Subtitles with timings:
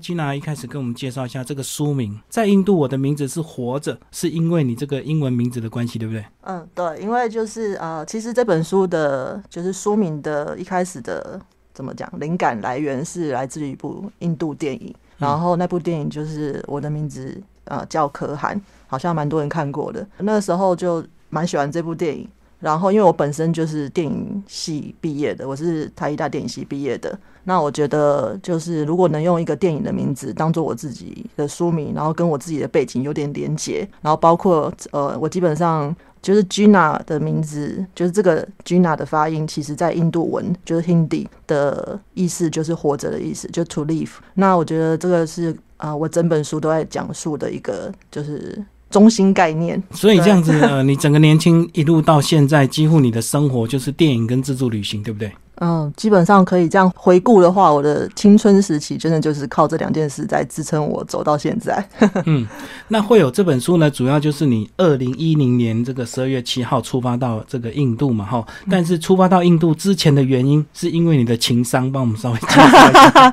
[0.00, 6.24] 吉娜一开始跟我们介绍一下这个书名，在印度我的名字是活着，是因为你这个英文名字的关系，对不对？
[6.40, 11.38] 嗯，对，因为就是呃，其实这本书的就是书名的一开始的
[11.74, 22.26] 怎么讲，灵感来源是来自于一部印度电影，然后那部电影就是我的名字呃叫可汗，好像蛮多人看过的，那个时候就蛮喜欢这部电影。
[22.60, 27.18] 然后，因为我本身就是电影系毕业的，我是台艺大电影系毕业的。
[27.44, 44.10] 那我觉得，就是如果能用一个电影的名字当做我自己的书名，然后跟我自己的背景有点连结，然后包括呃，我基本上就是 Gina 的名字，就是这个 Gina 的发音，其实在印度文就是 Hindi 的意思就是活着的意思，就 to live。
[44.34, 48.62] 那我觉得这个是啊，我整本书都在讲述的一个就是。
[48.90, 55.32] 中心概念，所以这样子，呃，你整个年轻一路到现在，几乎你的生活就是电影跟自助旅行，对不对？
[55.62, 61.86] 嗯，基本上可以这样回顾的话，我的青春时期真的就是靠这两件事在支撑我走到现在。
[62.24, 62.46] 嗯，
[62.88, 68.42] 那会有这本书呢，主要就是你二零一零年这个十二月七号出发到这个印度嘛，哈。
[68.70, 73.32] 但是出发到印度之前的原因，是因为你的情商，帮我们稍微介绍一下，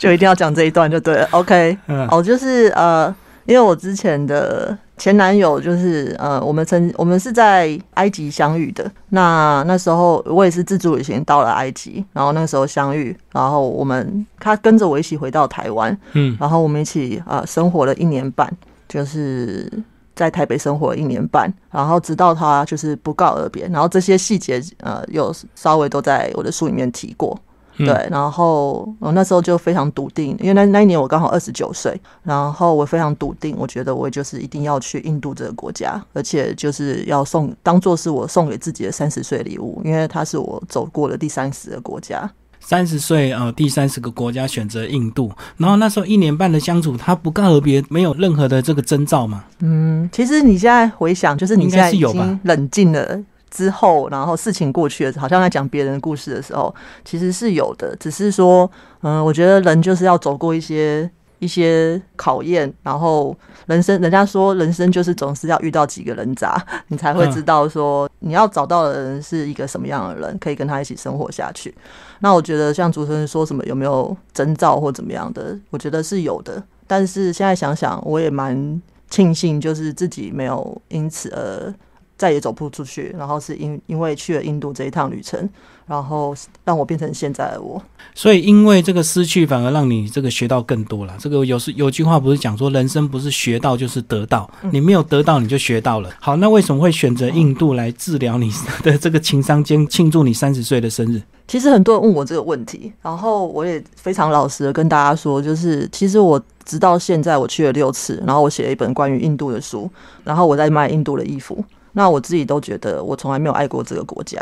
[0.00, 1.28] 就一定要讲这一段就对了。
[1.30, 1.76] OK，
[2.10, 3.14] 哦，就是呃。
[3.46, 8.88] 因为我之前的前男友就是呃，我们曾我们是在埃及相遇的。
[9.08, 18.46] 那那时候我也是自助旅行到了埃及，然后那时候相遇，然后我们他跟着我一起回到台湾，嗯，然后我们一起啊生活了一年半，
[18.90, 19.72] 就是
[20.14, 27.40] 在台北生活了一年半，然后直到他就是不告而别，然后这些细节呃有稍微都在我的书里面提过。
[27.84, 42.30] 对，然后我那时候就非常笃定，因为那那一年我刚好二十九岁，然后我非常笃定，我觉得我就是一定要去印度这个国家，而且就是要送当做是我送给自己的三十岁礼物，因为它是我走过的第三十个国家。
[42.62, 49.42] 三十岁呃，第三十个国家选择印度，然后那时候一年半的相处，他不告而别，没有任何的这个征兆嘛？
[49.60, 53.18] 嗯，其实你现在回想，就是你现在已经冷静了。
[53.50, 56.74] 之后，然后事情过去了，好像在讲别人的故事的时候，
[57.04, 57.94] 其实是有的。
[57.96, 58.70] 只是说，
[59.02, 61.10] 嗯，我觉得人就是要走过一些
[61.40, 63.36] 一些考验，然后
[63.66, 66.54] 人生，人家说人生就是总是要遇到几个人渣，
[66.88, 71.74] 你才会知道说你要找到的人是一个什么样的人，可以跟他一起生活下去。
[72.20, 76.62] 那我觉得像主持人说什么有没有征兆或怎么样的，我觉得是有的。
[76.86, 81.74] 但是现在想想，我也蛮庆幸，就是自己没有因此而。
[82.20, 85.48] 再也走不出去，然后是因因为去了印度这一趟旅程，
[85.86, 86.34] 然后
[86.66, 87.82] 让我变成现在的我。
[88.14, 91.16] 所以因为这个失去，反而让你这个学到更多了。
[91.18, 96.10] 这个有时有句话不是讲说，人生不是学到就是得到，你没有得到你就学到了。
[96.20, 98.52] 好，那为什么会选择印度来治疗你
[98.84, 101.22] 的这个情商兼，庆祝你三十岁的生日？
[101.48, 109.90] 其实很多人问我这个问题，然后我也非常老实的跟大家说，就是其实我直到现在我去了六次，然后我写了一本关于印度的书，
[110.22, 111.64] 然后我在卖印度的衣服。
[111.92, 114.38] 那我自己都觉得我从来没有爱过这个国家，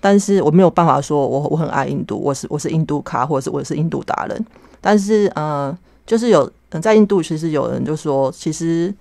[0.00, 4.46] 但是我没有办法说我我很爱印度，我是我是印度咖，或者是我是印度达人。
[4.80, 5.76] 但是呃，
[6.06, 6.50] 就是有
[6.82, 8.94] 在印度，其实有人就说，其实。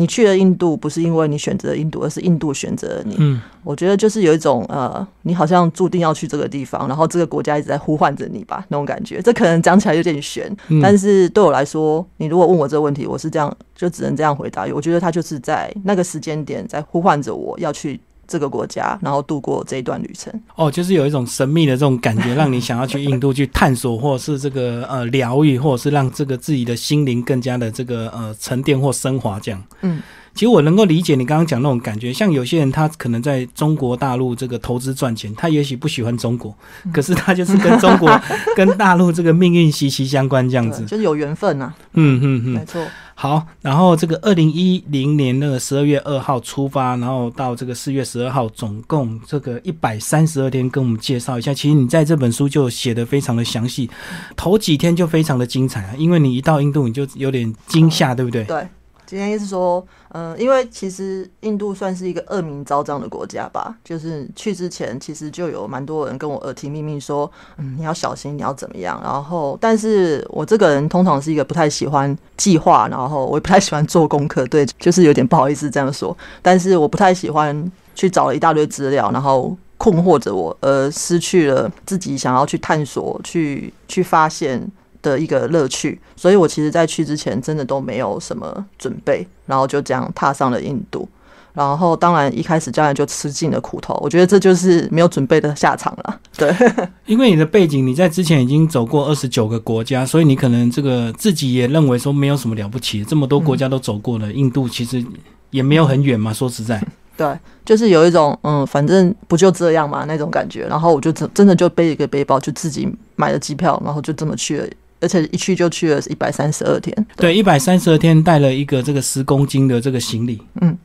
[0.00, 3.16] 你去了印度，不是因为你选择印度，而是印度选择了你。
[3.18, 9.20] 嗯，我觉得就是有一种呃，你好像注定要去这个地方，然后这个国家一直在呼唤着你吧，那种感觉。
[9.20, 10.50] 这可能讲起来有点悬，
[10.82, 14.66] 但是对我来说，你如果问我这个问题，我是这样，就只能这样回答。
[14.74, 18.00] 我觉得他就是在那个时间点在呼唤着我要去。
[18.30, 20.32] 这个国家，然后度过这一段旅程。
[20.54, 29.60] 哦，就是有一种神秘的这种感觉， 让你想要去印度去探索，或者是这个呃疗愈，或者是让这个自己的心灵更加的这个呃沉淀或升华这样。
[29.82, 30.00] 嗯，
[30.34, 36.54] 其实我能够理解你刚刚讲那种感觉，像有些人他可能在中国大陆这个投资赚钱，他也许不喜欢中国，
[36.92, 38.08] 可是他就是跟中国
[38.56, 41.74] 跟大陆这个命运息息相关这样子，就是有缘分啊。
[41.94, 42.86] 嗯嗯嗯，没错。
[43.14, 51.52] 好，然后这个二零一零年那个十二月二号出发，然后到这个四月十二号，总共这个一百三十二天，跟我们介绍一下。
[51.52, 53.90] 其实你在这本书就写的非常的详细，
[54.36, 58.44] 头几天就非常的精彩啊，因为你一到印度你就有点惊吓，对不对？
[58.44, 58.66] 对。
[59.04, 63.74] 今天意思说，嗯，因为其实印度算是一个恶名昭彰的国家吧。
[63.84, 69.00] 就是去之前，其实就有蛮多人跟我耳提面命说，嗯，你要小心，你要怎么样。
[69.02, 76.16] 然后，但是我这个人通常是一个不太喜欢计划，然后我也不太喜欢做功课，对，就是有点不好意思这样说。
[76.42, 84.70] 但是我不太喜欢去找了一大堆资料，然后困惑着我，而失去了自己想要去探索、去去发现。
[85.02, 91.08] 的一个乐趣，所以我其实，在去之前真的都没有什么准备，然后就这样踏上了印度。
[91.52, 96.20] 然后当然一开始教练就吃尽了苦头，我觉得这就是没有准备的下场了。
[96.36, 96.54] 对，
[97.06, 105.04] 因为你的背景，你在之前已经走过二十九个国家，所以你可能这个自己也认为说没有什么了不起，这么多国家都走过了，印度其实
[105.50, 106.32] 也没有很远嘛。
[106.32, 106.80] 说实在，
[107.16, 110.68] 对，就是有一种嗯，反正不就这样嘛那种感觉。
[110.68, 114.66] 然后我就真真的就背一个背包，就自己买了机票，然后就这么去了。
[115.00, 120.76] 而且一去就去了一百三十二天，对，一百三十二天带了一个这个十公斤的这个行李，嗯，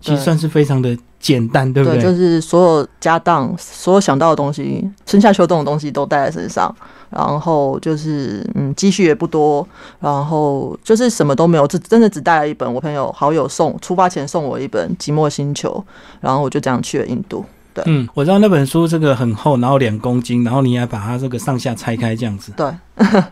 [0.00, 2.00] 其实算是非常的简单，对不对？
[2.00, 6.74] 就是所有家当，所有想到的东西，春夏秋冬的东西都带在身上，
[7.10, 9.66] 然后就是嗯，积蓄也不多，
[10.00, 15.70] 然后就是什么都没有，只真的只带了一本我朋友好友送出发前送我一本《寂寞星球》，
[16.20, 17.44] 然后我就这样去了印度。
[17.86, 22.52] 嗯，我知道那本书这个很厚，然后两公斤，然后你还把它这个上下拆开这样子。
[22.56, 22.66] 对，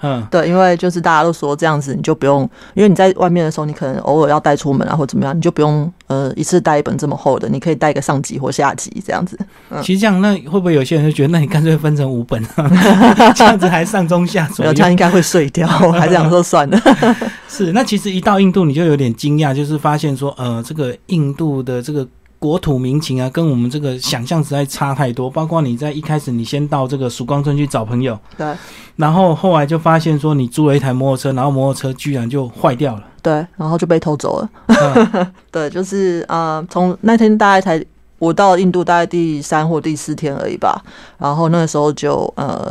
[0.03, 2.43] 嗯， 对，因为就是大家都说这样子，你就不用，
[2.75, 9.39] 因为你在外面的时候，你可能偶尔要带出门啊，或怎么样，你就不用呃一次带一本这么厚的，你可以带一个上集或下集这样子。
[9.71, 12.43] 嗯其实这样，那会不会有些人就觉得，那你干脆分成五本，
[13.35, 16.79] 这样子还上中下左右，这样应该会碎掉，我还这样说算了。
[17.49, 22.07] 是，那其实一到印度，你就有点惊讶，就是发现说，呃，这个印度的这个。
[22.43, 25.31] 国土民情啊，跟我们这个想象实在差太多。
[25.31, 28.53] 包括你在一开始，你先到这个曙光村去找朋友，对，
[28.97, 35.33] 然后后来就发现说你租了一台摩托车，然后摩托车居然就坏掉了，对，然后就被偷走了。
[35.53, 37.81] 对，就是啊，从那天大概才
[38.19, 40.83] 我到印度大概第三或第四天而已吧，
[41.19, 42.69] 然后那个时候就呃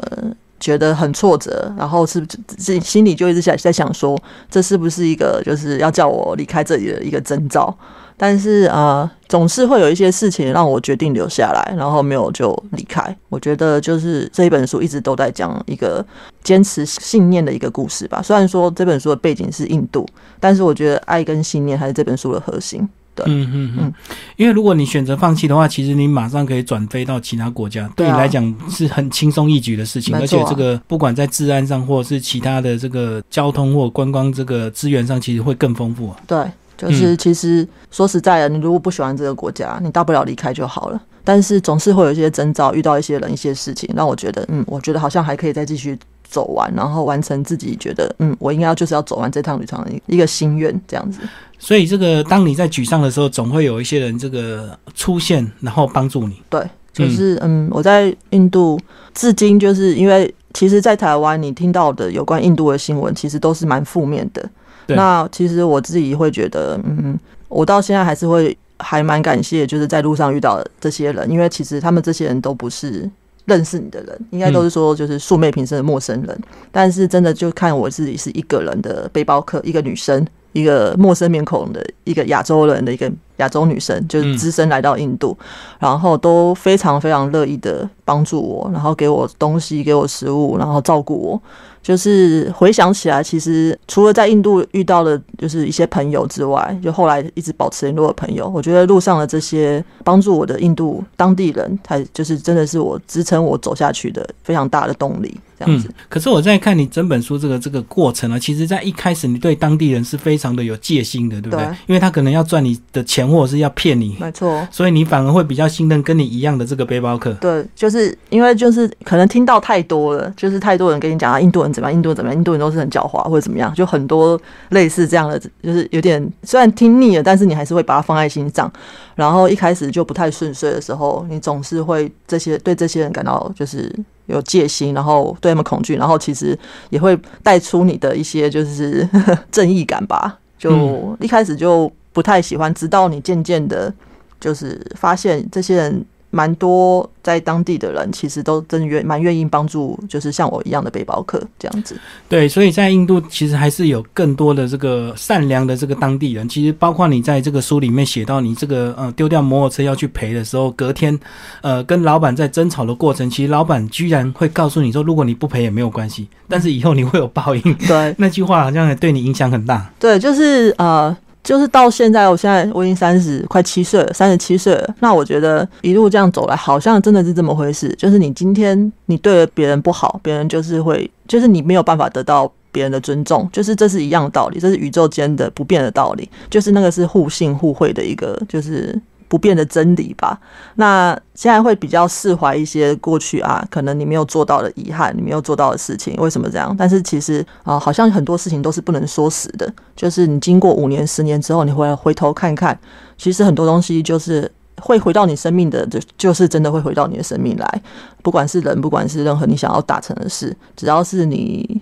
[0.59, 7.73] 觉得很挫折，然后是自己心里就一直想在想说，这是不是一个就是要叫我离开这里的一个征兆？
[8.17, 13.15] 但是啊，总是会有一些事情让我决定留下来，然后没有就离开。
[13.29, 16.05] 我觉得就是这一本书一直都在讲一个
[16.43, 18.21] 坚持信念的一个故事吧。
[18.21, 20.05] 虽然说这本书的背景是印度，
[20.39, 22.87] 但是我觉得爱跟信念还是这本书的核心。
[23.13, 23.93] 对，嗯嗯嗯。
[24.37, 30.15] 因为如果你选择放弃的话，其实你马上可以转飞到其他国家，对你来讲是很轻松易举的事情。
[30.15, 36.15] 而且这个不管在治安上，或者是其他的这个交通或观光这个资源上，其实会更丰富啊。
[36.25, 36.45] 对。
[36.89, 41.01] 就是其实说实在的，你如果不喜欢这个国家，你大不了离开就好了。
[41.23, 51.19] 但是总是会有一些征兆，遇到一些人、一些事情，让我觉得，嗯，我觉得好像还可以再继续走完，然后完成自己觉得，嗯，我应该要就是要走完这趟旅程的一个心愿，这样子。
[51.59, 56.41] 所以，这个当你在沮丧的时候，总会有一些人这个出现，然后帮助你。
[56.49, 58.79] 对，就是嗯，我在印度
[59.13, 64.49] 至今就是因为，其实，在台湾你听到的有关印度的新闻，其实都是蛮负面的。
[64.95, 73.09] 那其实我自己会觉得，嗯，我到现在还是会还蛮感谢，就是在路上遇到这些人，因为其实他们这些人都不是
[73.45, 76.39] 认识你的人，应该都是说就是素昧平生的陌生人。
[76.71, 85.37] 但是真的就看我自己是一个人的背包客，一个女生，一个陌生面孔的一个亚洲人的一个亚洲女生，就是只身来到印度，
[85.79, 91.41] 然后都非常非常乐意的帮助我，然后给我东西，给我食物，然后照顾我。
[91.81, 105.35] 就是回想起来，其实除了在印度遇到的，就是一些朋友之外，就后来一直保持联络的朋友，我觉得路上的这些帮助我的印度当地人，才就是真的是我支撑我走下去的非常大的动力。
[105.65, 105.89] 这样子。
[106.07, 111.65] 可是我在看你整本书这个这个过程呢，其实，在一开始你对当地人是非常的有戒心的，对不对？
[111.87, 114.67] 因为他可能要赚你的钱，或者是要骗你，没错。
[114.69, 117.33] 所以你反而会比较信任跟你一样的这个背包客。
[117.41, 121.71] 对，就是因为就是可能听到太多了，就是太多人跟你讲啊，印度人。
[121.71, 121.95] 怎么样？
[121.95, 122.37] 印度人怎么样？
[122.37, 123.73] 印度人都是很狡猾，或者怎么样？
[123.73, 128.71] 就很多类似这样的，就是有点虽然听腻了，但是你还是会把它放在心上。
[129.15, 133.93] 然后一开始就不太顺遂的时候，你总是会这些对这些人感到就是
[134.31, 136.57] 有戒心，然后对他们恐惧，然后其实
[136.89, 139.07] 也会带出你的一些就是
[139.51, 140.39] 正义感吧。
[140.57, 143.93] 就一开始就不太喜欢，直到你渐渐的，
[144.39, 146.05] 就是发现这些人。
[146.31, 151.95] 蛮多在当地的人，其实都真愿蛮愿意帮助，就是像我一样的背包客这样子。
[152.27, 156.49] 对，所以在印度其实还是有更多的这个善良的这个当地人。
[156.49, 161.17] 其实包括你在这个书里面写到，你这个呃丢掉摩托车要去赔的时候，隔天
[161.61, 167.61] 呃跟老板在争吵的过程，其实老板居然会告诉你说，如果你不赔也没有关系，但是以后你会有报应。
[167.87, 169.91] 对，那句话好像也对你影响很大。
[169.99, 171.15] 对，就是呃。
[171.43, 174.95] 就是到现在，我现在我已经三十快七岁了，三十七岁了。
[174.99, 177.93] 那我觉得一路这样走来，好像真的是这么回事。
[177.97, 183.49] 就是你今天你对别人不好，别人就是会，就是你没有办法得到别人的尊重。
[183.51, 186.29] 就是这是一样的道理，这是宇宙间的不变的道理。
[186.49, 188.95] 就是那个是互信互惠的一个，就是
[189.31, 190.37] 不变的真理吧。
[190.75, 196.75] 那现在会比较释怀一些过去啊，可能你没有做到的遗憾，你没有做到的事情，为什么这样？
[196.77, 199.73] 但是其实啊，好像很多事情都是不能说死的。
[199.95, 202.77] 就是你经过五年、十年之后，你回来回头看看，
[203.17, 207.81] 其实很多东西就是会回到你生命的，就就是真的会回到你的生命来。
[208.21, 211.81] 不管是人，不管是任何你想要达成的事，只要是你。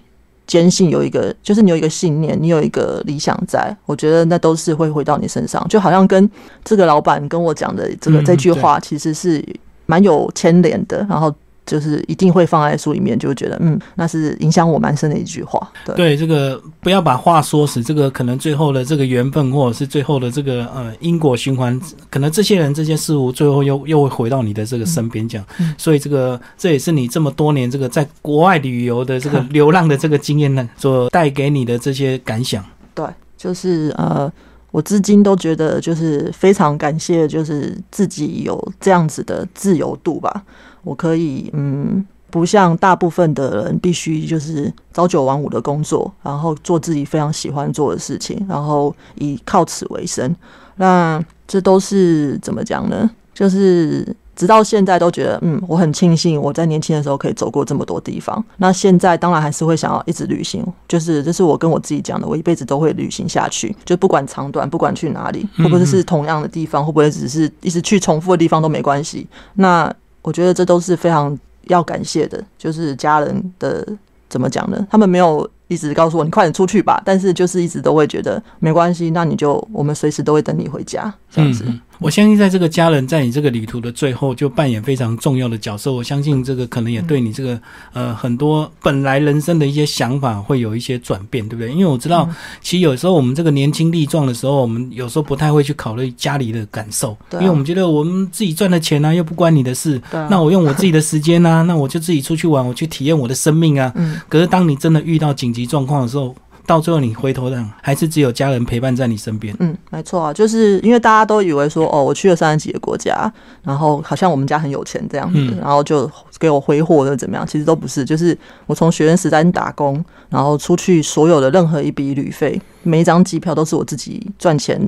[0.49, 6.29] 坚信有一个，就是你有一个信念，你有一个理想，在我觉得那都是会回到你身上，就好像跟
[6.65, 9.45] 这个老板跟我讲的这个这句话，其实是
[9.85, 11.05] 蛮有牵连的。
[11.07, 11.31] 然后。
[11.69, 15.71] 就是一定会放在书里面，就觉得嗯，那是影响我蛮深的一句话。
[15.95, 25.45] 对，这个不要把话说死，这个可能最后的这个缘分，或者是最后的这个呃因果循环，可能这些人、这些事物，最后又又会回到你的这个身边讲。
[25.77, 32.65] 所以这个这也是你这么多年这个在国外旅游的这个流浪的这个经验呢，所带给你的这些感想。
[32.95, 33.05] 对，
[33.37, 34.31] 就是呃，
[34.71, 40.43] 我至今都觉得就是非常感谢，就是自己有这样子的自由度吧。
[40.83, 50.35] 我可以，嗯，不像大部分的人，必须就是朝九晚五的工作，然后做自己非常喜欢做的事情，然后以靠此为生。
[50.75, 53.09] 那这都是怎么讲呢？
[53.33, 58.43] 就是直到现在都觉得，嗯，我很庆幸我在年轻的时候可以走过这么多地方。
[58.57, 69.27] 那现在当然还是会想要一直旅行，就是这是我跟我自己讲的，我一辈子都会旅行下去，就不管长短，不管去哪里，会不会是同样的地方，会不会只是一直去重复的地方都没关系。
[69.55, 73.87] 那我觉得这都是非常要感谢的，就是家人的
[74.27, 74.87] 怎么讲呢？
[74.89, 81.63] 他们没有一直告诉我你快点出去吧，但是就是一直都会觉得没关系，那你就我们随时都会等你回家这样子。
[81.99, 85.91] 我相信，在这个家人在你这个旅途的最后，就扮演非常重要的角色。
[85.91, 87.59] 我相信，这个可能也对你这个
[87.91, 91.73] 呃很多本来人生的一些想法会有一些转变，对不对？
[91.73, 92.29] 因为我知道，
[92.61, 100.01] 其实有时候我们这个年轻力壮的时候，我们有时候不太会去考虑家里的感受，因为我们觉得我们自己赚的钱呢，又不关你的事。
[100.29, 103.93] 那我用我自己的时间呢，那我就自己出去玩，我去体验我的生命啊。
[104.29, 106.35] 可是当你真的遇到紧急状况的时候，
[106.65, 109.55] 到最后，你回头看，还是只有家人陪伴在你身边。
[109.59, 113.31] 嗯，没错啊，就是因为大家都以为说，哦，我去了三十几个国家，
[113.63, 117.47] 然后好像我们家很有钱这样子，然后就给我挥霍的怎么样？
[117.47, 118.37] 其实都不是，就是
[118.67, 124.79] 我从学生时代打工，然后出去所有的任何一笔旅费，每一张机票都是我自己赚钱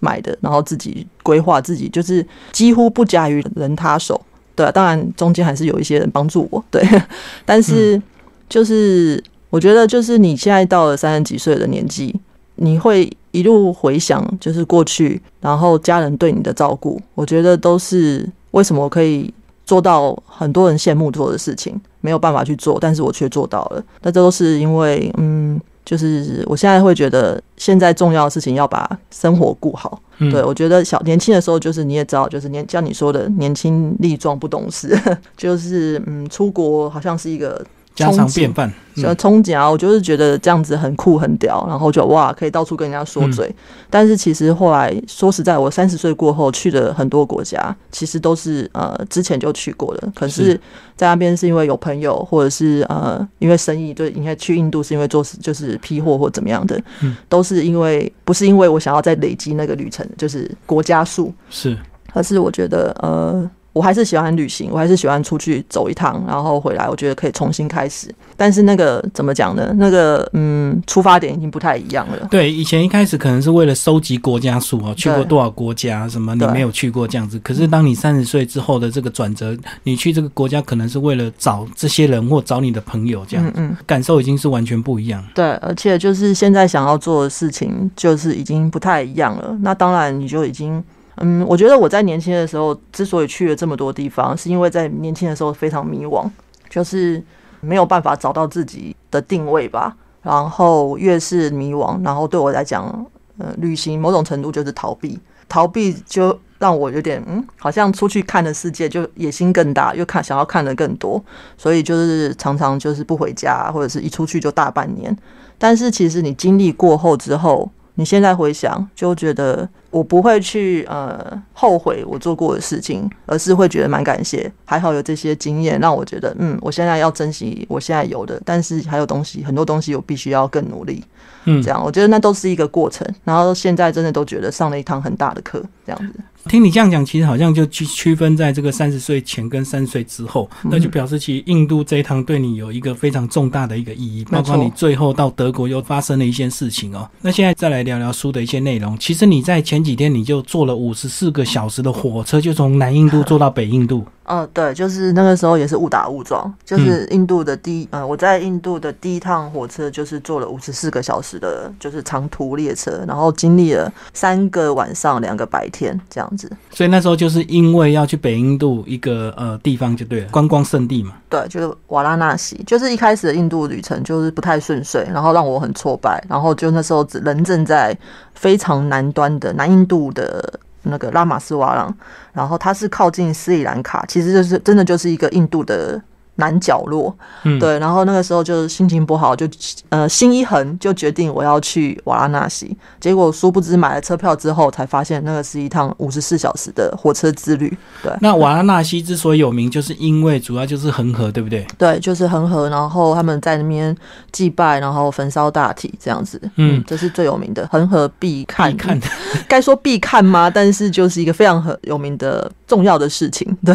[0.00, 4.20] 买的，然后自己规划，自己就是几乎不加于人他手。
[4.56, 6.84] 对，啊当然中间还是有一些人帮助我，对，
[7.46, 8.02] 但是
[8.48, 9.22] 就是。
[9.50, 12.14] 我觉得就是你现在到了三十几岁的年纪，
[12.56, 19.32] 你会一路回想，就是过去，然后家人对你的照顾，我觉得都是为什么我可以
[19.64, 23.82] 做到很多人羡慕做的事情，没有办法去做，但是我却做到了。
[24.02, 30.00] 那这都是因为，嗯，就是我现在会觉得，现在重要的事情要把生活顾好。
[30.18, 34.98] 对我觉得小年轻的时候，就是你也知道，就是年像你说的年轻力壮不懂事，
[35.36, 37.64] 就是嗯，出国好像是一个。
[37.98, 39.68] 家常便饭，呃，憧憬啊！
[39.68, 43.54] 我就是觉得这样子很酷很屌，然后就哇，可以到处跟人家说嘴。
[43.90, 50.12] 但是其实后来说实在，我三十岁过后去的很多国家，其实都是呃之前就去过的。
[50.14, 50.54] 可是，
[50.96, 56.80] 在那边是因为有朋友，或者是呃因为生意，就，应该去印度是因为做就是批货或怎么样的，
[57.28, 61.76] 都是因为不是因为我想要再累积那个旅程，就是国家数是，
[62.12, 63.50] 而是我觉得呃。
[63.78, 68.12] 我还是喜欢旅行，我还是喜欢出去走一趟，然后回来，我觉得可以重新开始。
[68.36, 69.72] 但是那个怎么讲呢？
[69.76, 72.26] 那个嗯，出发点已经不太一样了。
[72.28, 77.38] 对，以前一开始可能是为了收集国家数啊，去过多少国家，什么你没有去过这样子。
[77.38, 85.24] 可是当你三十岁之后的这个转折，你去这个国家可能是为了找这些人或找你的朋友这样，嗯，感受已经是完全不一样。
[85.36, 89.56] 对，而且就是现在想要做的事情，就是已经不太一样了。
[89.62, 90.82] 那当然，你就已经。
[91.20, 96.28] 嗯，我觉得我在年轻的时候之所以去了这么多地方，是因为在年轻的时候非常迷惘，
[96.68, 97.22] 就是
[97.60, 99.96] 没有办法找到自己的定位吧。
[100.22, 103.06] 然后越是迷惘，然后对我来讲，
[103.38, 111.22] 呃，旅行某种程度就是逃避，逃避就让我有点嗯，好像出去看的世界就野心更大，又看想要看的更多，
[111.56, 115.16] 所以就是常常就是不回家，或者是一出去就大半年。
[115.56, 117.70] 但是其实你经历过后之后。
[117.98, 131.04] 你现在回想，就觉得我不会去呃后悔我做过的事情，而是会觉得蛮感谢，还好有这些经验，让我觉得嗯，我现在要珍惜我现在有的，但是还有东西，很多东西我必须要更努力，
[131.46, 131.84] 嗯，这样。
[131.84, 136.20] 我觉得那都是一个过程，然后现在真的都觉得上了一堂很大的课，这样子。
[136.48, 147.08] 听你这样讲，其实好像就区区分在这个三十岁前跟三十岁之后，那就表示其实印度这一趟对你有一个非常重大的一个意义，包括你最后到德国又发生了一些事情哦。
[147.22, 148.98] 那现在再来聊聊书的一些内容。
[148.98, 154.04] 其实你在前前几天你就坐了五十四个小时的火车，就从南印度 坐到北印度。
[154.30, 166.50] 嗯，对，就是那个时候也是误打误撞，就是印度的第一，呃，我在印度的第一趟火车就是坐了五十四个小时的，就是长途列车，然后经历了三个晚上、两个白天这样子。
[166.70, 171.14] 所以那时候就是因为要去北印度一个呃地方就对了，观光圣地嘛。
[171.30, 177.96] 对，就是瓦拉纳西，就是一开始的印度旅程就是不太顺遂，然后让我很挫败，然后就那时候人正在
[178.34, 180.60] 非常南端的南印度的。
[180.82, 181.94] 那个拉玛斯瓦朗，
[182.32, 186.00] 然后它是靠近斯里兰卡，其实就是真的就是一个印度的。
[186.38, 187.14] 南角落，
[187.44, 189.46] 嗯，对，然后那个时候就是心情不好，就
[189.90, 192.76] 呃心一横，就决定我要去瓦拉纳西。
[193.00, 197.76] 结果殊不知买了车票之后，才发现那个是一趟五十四小时的火车之旅。
[198.02, 201.66] 对，那瓦拉纳西之所以有名，就是因为主要就是恒河，对不对？
[201.76, 203.94] 对，就是恒河，然后他们在那边
[204.32, 206.40] 祭拜，然后焚烧大体这样子。
[206.56, 208.98] 嗯，这是最有名的恒河必看，看，
[209.48, 210.48] 该说必看吗？
[210.48, 213.56] 但是就是一个非常很有名的重要的事情。
[213.64, 213.74] 对，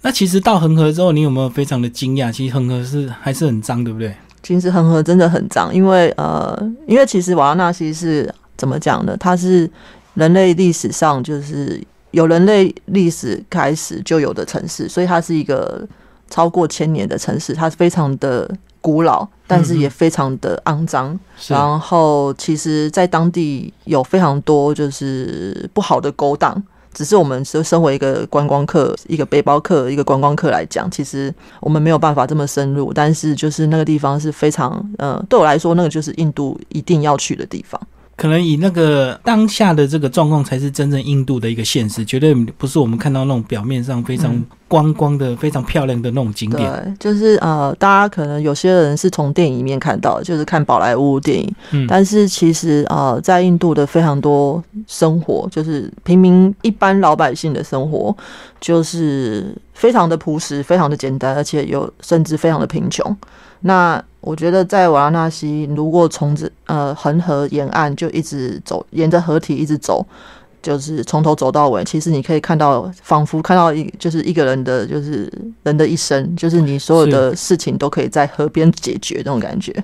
[0.00, 1.88] 那其实到恒河之后，你有没有非常的？
[1.90, 4.12] 惊讶，其实恒河是还是很脏，对不对？
[4.42, 6.58] 其实恒河真的很脏，因为呃，
[6.88, 9.14] 因为其实瓦拉纳西是怎么讲呢？
[9.20, 9.70] 它是
[10.14, 15.86] 人类历史上就是有人类历史开始就有的城市，所以它是一个
[16.28, 21.16] 超过千年的城市，它非常的古老，但是也非常的肮脏。
[21.48, 26.60] 然后，其实，在当地有非常多就是不好的勾当。
[26.92, 32.92] 只是我们身身为一个观光客、一个背包客、一个观光客来讲，其实我们没有办法这么深入。
[32.92, 37.80] 但是就是那个地方是非常，呃，对我来说，那个就是印度一定要去的地方。
[38.16, 46.70] 可能以那个当下的这个状况，才是真正印度的一个现实，绝对不是我们看到那种表面上非常光光的、非常漂亮的那种景点。
[46.70, 51.52] 对，就是呃，大家可能有些人是从电影里面看到，就是看宝莱坞电影。
[51.72, 58.14] 嗯，但是其实呃，在印度的非常多生活，就是平民一般老百姓的生活，
[58.60, 63.16] 就是非常的朴实、非常的简单，而且有甚至非常的贫穷。
[63.62, 70.06] 那我觉得在瓦拉纳西，如果从这呃恒河沿岸就一直走，沿着河体一直走。
[70.62, 75.28] 就是从头走到尾，其实你可以看到，仿佛看到一就是一个人的，就是
[75.64, 79.74] 人的一生，就是你所有的事情都可以在河边解决那种感觉。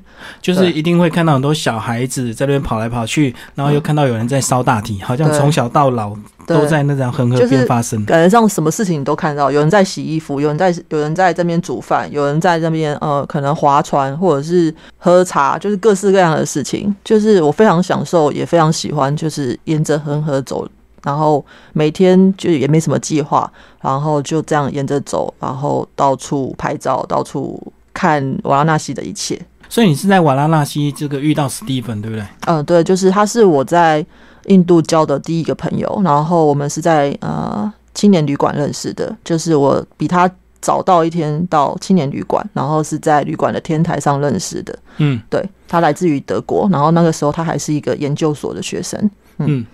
[0.41, 6.17] 就是一定会看到很多小孩子在那边跑来跑去，然后又看到有人在烧大体，好像从小到老
[6.57, 8.05] 都在那张恒河边发生。
[8.05, 16.95] 感觉上什么事情你都看到，有人在洗衣服，有人在有人在这边煮饭，有人在这边呃可能划船或者是喝茶，就是各式各样的事情。
[17.05, 20.69] 就是我非常享受，也非常喜欢，就是沿着恒河走。
[21.05, 29.41] 然后每天就也没什么计划，然后就这样沿着走，然后到处拍照，到处看瓦拉纳西的一切。
[29.69, 32.27] 所以你是在瓦拉纳西这个遇到史蒂芬，对不对？
[32.47, 34.05] 嗯，对，就是他是我在
[34.49, 40.31] 印度交的第一个朋友，然后我们是在呃青年旅馆认识的，就是我比他
[40.61, 44.77] 早到一天到青年旅馆，然后是在旅馆的天台上认识的。
[44.99, 48.99] 嗯，对他来自于德国，然后那个时候他还是一个研究所的学生。
[49.41, 49.65] 嗯，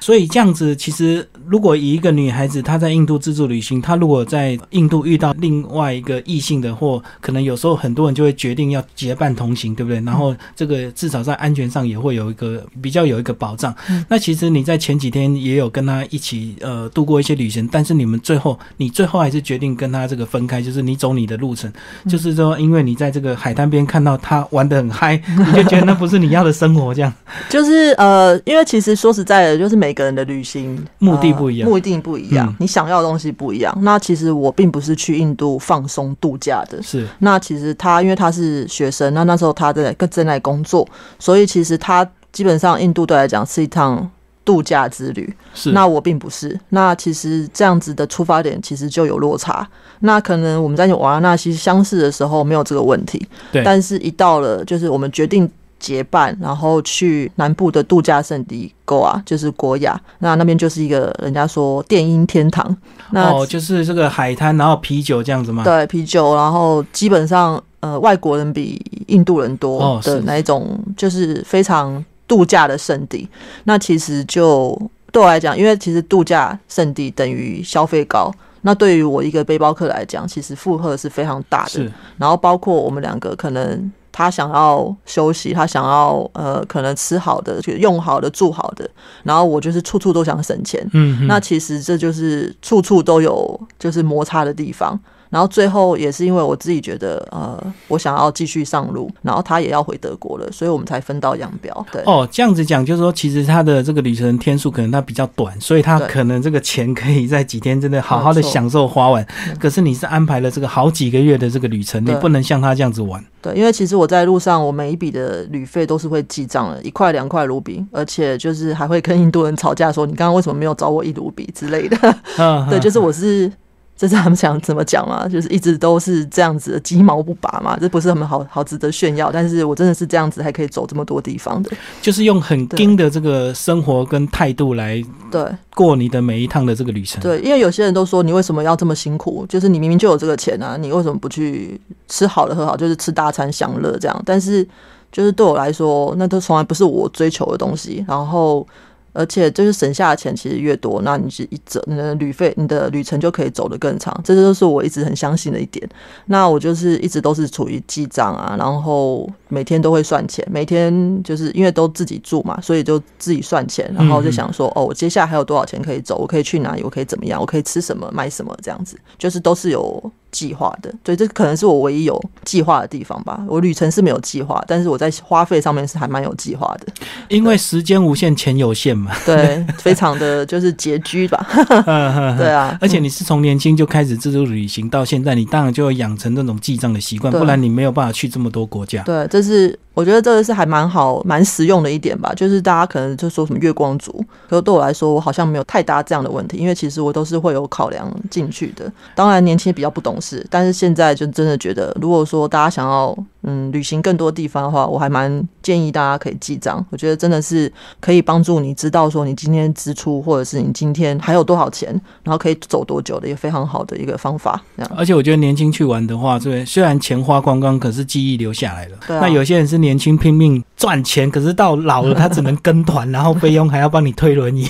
[0.00, 9.98] 所以这样子，其实如果以一个女孩子她在印度自助旅行，她如果在印度遇到另外一个异性的，或可能有时候很多人就会决定要结伴同行，对不对？
[10.02, 13.74] 然后这个至少在安全上也会有一个比较有一个保障。
[14.10, 21.72] 那其实你在前几天也有跟她一起呃度过一些旅行，但是你们最后你最后还是决定跟她这个分开，就是你走你的路程，
[22.06, 27.10] 就是说因为你在这个海滩边看到她玩的很嗨，你就觉得那不是你要的生活，这样。
[27.48, 29.13] 就是呃，因为其实说。
[29.14, 33.72] 实在的，就是每个人的旅行目的不一样，目的不一样，你想要的东西不一样。
[33.82, 37.06] 那其实我并不是去印度放松度假的，是。
[37.20, 40.86] 那其实他因为他是学生，那那时候他在跟正在工作，
[41.18, 44.10] 所以其实他基本上印度对来讲是一趟
[44.44, 45.32] 度假之旅。
[45.54, 45.70] 是。
[45.70, 46.58] 那我并不是。
[46.70, 49.66] 那其实这样子的出发点其实就有落差。
[50.00, 53.62] 那可能我们在瓦拉纳西相识的时候没有这个问题，对。
[53.62, 55.50] 但是一到了就是我们决定。
[55.84, 60.00] 结伴，然后去南部的度假胜地 Goa，就是国雅。
[60.20, 62.74] 那那边就是一个人家说电音天堂。
[63.12, 65.62] 哦，就是这个海滩，然后啤酒这样子吗？
[65.62, 73.28] 对，啤酒，然后基本上呃，外国人比印度人多的那一种，就是非常度假的圣地。
[73.64, 74.80] 那其实就
[75.12, 78.32] 对我来讲，因为其实度假胜地等于消费高。
[78.62, 81.92] 那对于我一个背包客来讲，其实负荷是非常大的。
[82.16, 83.92] 然后包括我们两个可能。
[84.16, 88.88] 他想要休息，他想要呃，可能吃好的，就用好的，住好的。
[89.24, 90.88] 然后我就是处处都想省钱。
[90.92, 94.96] 嗯，那其实这就是处处都有就是摩擦的地方。
[95.34, 101.84] 然后最后也是因为我自己觉得，呃，我想要继续上路，然后他也要回德国了，所以我们才分道扬镳。
[101.90, 109.26] 对，哦，这样子讲就是说，其实他的这个旅程天数可能他比较短，所以他可能这个钱可以在几天真的好好的享受花完。
[109.58, 113.20] 可是你是安排了这个好几个月的这个旅程，你不能像他这样子玩。
[113.42, 121.96] 对，因为其实我在路上，我每一笔的旅费都是会记账的，一块两块卢比，而且就是还会跟印度人吵架，说你刚刚为什么没有找我一卢比之类的。
[122.70, 123.50] 对，就是我是。
[123.96, 125.28] 这是他们想怎么讲嘛？
[125.28, 129.30] 就是一直都是这样子的鸡毛不拔嘛，这不是他们好好值得炫耀。
[129.30, 131.70] 但是我真的是这样子，还可以走这么多地方的，
[132.02, 137.22] 就是用很硬的这个生活跟态度来对过你的每一趟的这个旅程。
[137.22, 139.46] 对，因为有些人都说你为什么要这么辛苦？
[139.48, 144.22] 就是你明明就有这个钱啊，你为什么不去吃好的喝好，就是吃大餐享乐这样？
[144.26, 144.66] 但是
[145.12, 148.04] 就是对我来说，那都从来不是我追求的东西。
[148.08, 148.66] 然后。
[149.14, 154.14] 而且就是省下的钱其实越多，那你是一整你的旅费，你的旅程就可以走得更长。
[154.22, 155.88] 这都是我一直很相信的一点。
[156.26, 166.16] 那我就是一直都是处于记账啊，然后每天都会算钱，每天就是因为都自己住嘛，所以就自己算钱，然后就想说，哦，我接下来还有多少钱可以走？
[166.16, 166.82] 我可以去哪里？
[166.82, 167.40] 我可以怎么样？
[167.40, 168.10] 我可以吃什么？
[168.12, 168.54] 买什么？
[168.62, 170.12] 这样子，就是都是有。
[170.34, 173.40] 计划的，对，这可能是我唯一有计划的地方吧。
[173.46, 176.92] 我旅程是没有计划，但是我在花费上面是还蛮有计划的。
[177.28, 179.12] 因为时间无限，钱有限嘛。
[179.24, 181.46] 对，非常的 就是拮据吧。
[182.36, 189.02] 对啊，而且你是从年轻就开始自助旅行，到现在你当然就要养成那种记账的习惯，不然你没有办法去这么多国家。
[189.04, 189.78] 对，这是。
[189.94, 194.12] 我觉得这个是还蛮好、蛮实用的一点吧，就是大家可能就说什么月光族，
[194.48, 198.92] 可是对我来说，我好像没有太大这样的问题，因为其实我都是会有考量进去的。
[199.14, 206.84] 当然年轻比较不懂事，但是现在就真的觉得，如果说大家想要嗯旅行更多地方的话，我还蛮建议大家可以记账。
[206.90, 211.88] 我觉得真的是可以帮助你知道说你今天支出，或者是你今天还有多少钱，
[212.24, 214.60] 然后可以走多久的，也非常好的一个方法。
[214.96, 218.96] 而且我觉得年轻去玩的话，对，虽然钱花光光，可是记忆留下来了。
[219.06, 219.84] 对，那有些人是。
[219.84, 224.68] 年轻拼命赚钱，可是到老了他只能跟团，然后费用还要帮你推轮椅。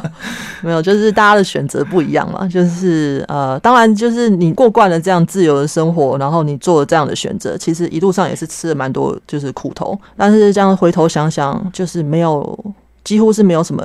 [0.60, 2.46] 没有，就是大家的选择不一样嘛。
[2.46, 9.98] 就是呃，当然就是你过惯了这样自由的生活，然后你做了这样的选择，其实一路上也是吃了蛮多就是苦头。
[10.14, 12.58] 但是这样回头想想，就是没有
[13.02, 13.82] 几乎是没有什么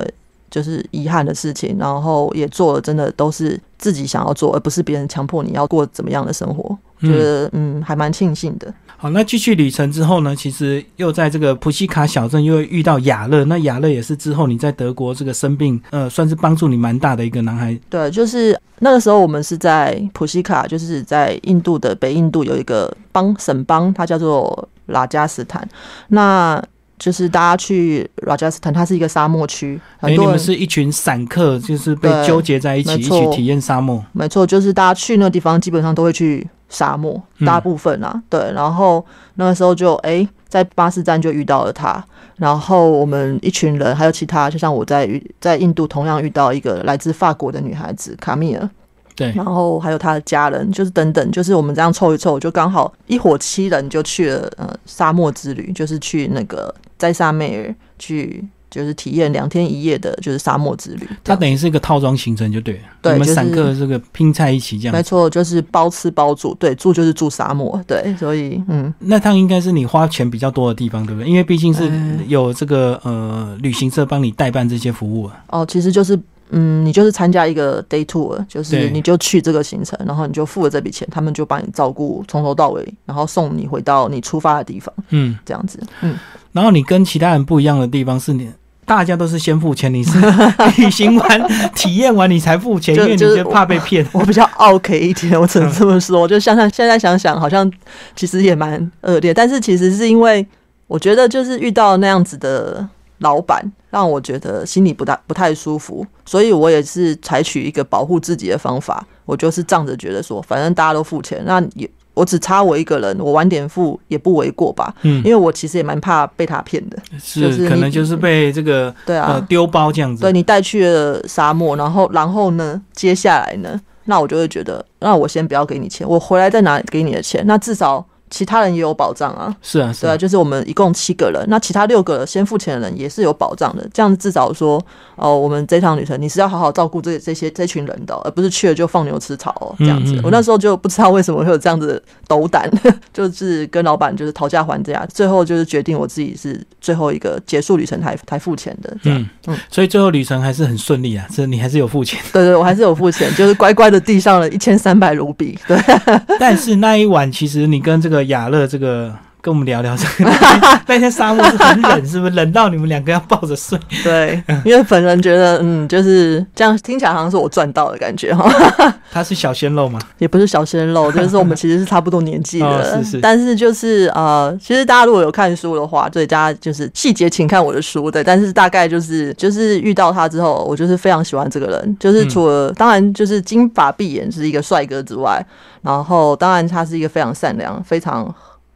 [0.50, 6.76] 就是遗憾的事情，然后也做了真的都是自己想要做，而不是别人强迫你要过怎么样的生活。
[7.02, 8.72] 觉得嗯，还蛮庆幸的。
[8.96, 10.36] 好，那继续旅程之后呢？
[10.36, 13.44] 其实又在这个普西卡小镇又遇到雅乐。
[13.46, 17.76] 那雅乐也是之后你在德国这个生病，呃，算是帮助你蛮大的一个男孩。
[17.90, 25.68] 对，就是那个时候我们是在普西卡，就是在印度的北印度有一个邦省邦，它叫做拉加斯坦。
[26.06, 26.62] 那
[26.96, 29.80] 就是大家去拉加斯坦，它是一个沙漠区。
[29.98, 34.00] 哎，你们是一群散客，就是被纠结在一起，一起体验沙漠。
[34.12, 36.46] 没错，就是大家去那个地方，基本上都会去。
[36.72, 39.04] 沙漠大部分啊，对，然后
[39.34, 42.02] 那个时候就哎，在巴士站就遇到了他，
[42.36, 45.06] 然后我们一群人还有其他，就像我在
[45.38, 48.70] 在印度同样遇到一个来自法国的女孩子卡米尔，
[49.14, 58.42] 对，然后还有他的家人，就是等等，就是我们这样凑一凑，就刚好一伙七人就去了呃沙漠之旅，就是去那个在沙妹尔去。
[58.72, 61.06] 就是体验两天一夜的，就是沙漠之旅。
[61.22, 62.80] 它等于是一个套装行程，就对了。
[63.02, 64.96] 对，我们散客这个拼在一起这样。
[64.96, 66.54] 没错，就是包吃包住。
[66.54, 67.78] 对，住就是住沙漠。
[67.86, 71.28] 对，所以嗯，那趟应该是你花钱比较多的地方，对不对？
[71.28, 71.90] 因为毕竟是
[72.26, 75.44] 有这个呃旅行社帮你代办这些服务啊。
[75.48, 84.94] 哦，其实就是嗯，你就是参加一个 day tour，就是你就去这个行程，然后你就付了这笔钱，他们就帮你照顾从头到尾，然后送你回到你出发的地方。
[85.10, 85.78] 嗯，这样子。
[86.00, 86.18] 嗯，
[86.52, 88.50] 然后你跟其他人不一样的地方是你。
[88.94, 90.18] 大家都是先付钱，你是
[90.76, 94.06] 旅行完、体验完你才付钱， 因为你就怕被骗。
[94.12, 96.20] 我比较 OK 一点，我只能这么说。
[96.20, 97.68] 我就想想现在想想，好像
[98.14, 99.32] 其实也蛮恶劣。
[99.32, 100.46] 但是其实是因为
[100.86, 102.86] 我觉得，就是遇到那样子的
[103.18, 109.04] 老板，让我觉得心里不大不太舒服，所以我也是采取一个保护自己的方法。
[109.24, 111.88] 我就是仗着觉得说，反正大家都付钱，那也。
[112.14, 114.94] 我只差我一个人，我晚点付也不为过吧？
[115.02, 120.22] 嗯，因为我其实也蛮怕被他骗的，是可能就是被这个对啊丢包这样子。
[120.22, 129.54] 对你带去了沙漠，然后然后呢，接下来呢，那我就会觉得，那我先不要给你钱，我回来再拿给你的钱，那至少其他人也有保障啊。
[129.62, 133.86] 是啊，是对啊，就是我们一共七个人，那其他六个先付钱的人也是有保障的。
[133.92, 134.82] 这样至少说，
[135.16, 139.74] 哦，我们这趟旅程你是要好好照顾这这些这群人的，而不是去了就放牛吃草哦。
[139.78, 142.70] 这样子，我那时候就不知道为什么会有这样子的斗胆，
[143.12, 148.96] 就是跟老板就是讨价还价，最后就是决定我自己是最后一个结束旅程才才付钱的。
[149.04, 152.18] 嗯嗯，所以最后旅程还是很顺利啊，这你还是有付钱。
[152.32, 155.58] 对 对，我还是有付钱，就是乖乖的递上了一千三百卢比。
[155.66, 155.78] 对，
[156.40, 159.14] 但是那一晚其实你跟这个雅乐这个。
[159.42, 160.30] 跟我们聊聊这个，
[160.86, 163.76] 那天沙漠是很冷，是不是冷到你们两个要抱着睡？
[164.04, 168.48] 对， 因为本人觉得，嗯，就是这样听起来好像是我赚到的感觉哈。
[169.10, 169.98] 他是小鲜肉吗？
[170.18, 173.20] 也不是小鲜肉，就是我们其实是差不多年纪的，是是。
[173.20, 178.22] 但是就是呃，其实大家如果有看书的话，对大家就是细节请看我的书对。
[178.22, 185.44] 但是大概就是就是遇到他之后，我就是非常喜欢这个人，就是除了当然就是金发碧眼是一个帅哥之外，
[185.82, 188.32] 然后当然他是一个非常善良、非常。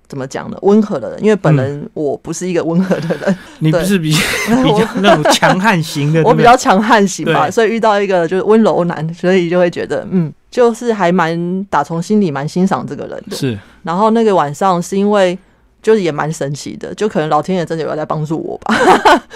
[0.09, 0.57] 怎么讲呢？
[0.62, 4.11] 温和的人，因为本人我不是一个温和的人， 你不是比
[4.62, 13.37] 比较那种强悍型的，我比较强悍型吧，所以遇到一个就是温柔男，所以就会觉得嗯，就是还蛮打从心里蛮欣赏这个人的。
[13.37, 15.37] 是，然后那个晚上是因为
[15.83, 18.75] 就是也蛮神奇的，就可能老天爷真的有在帮助我吧。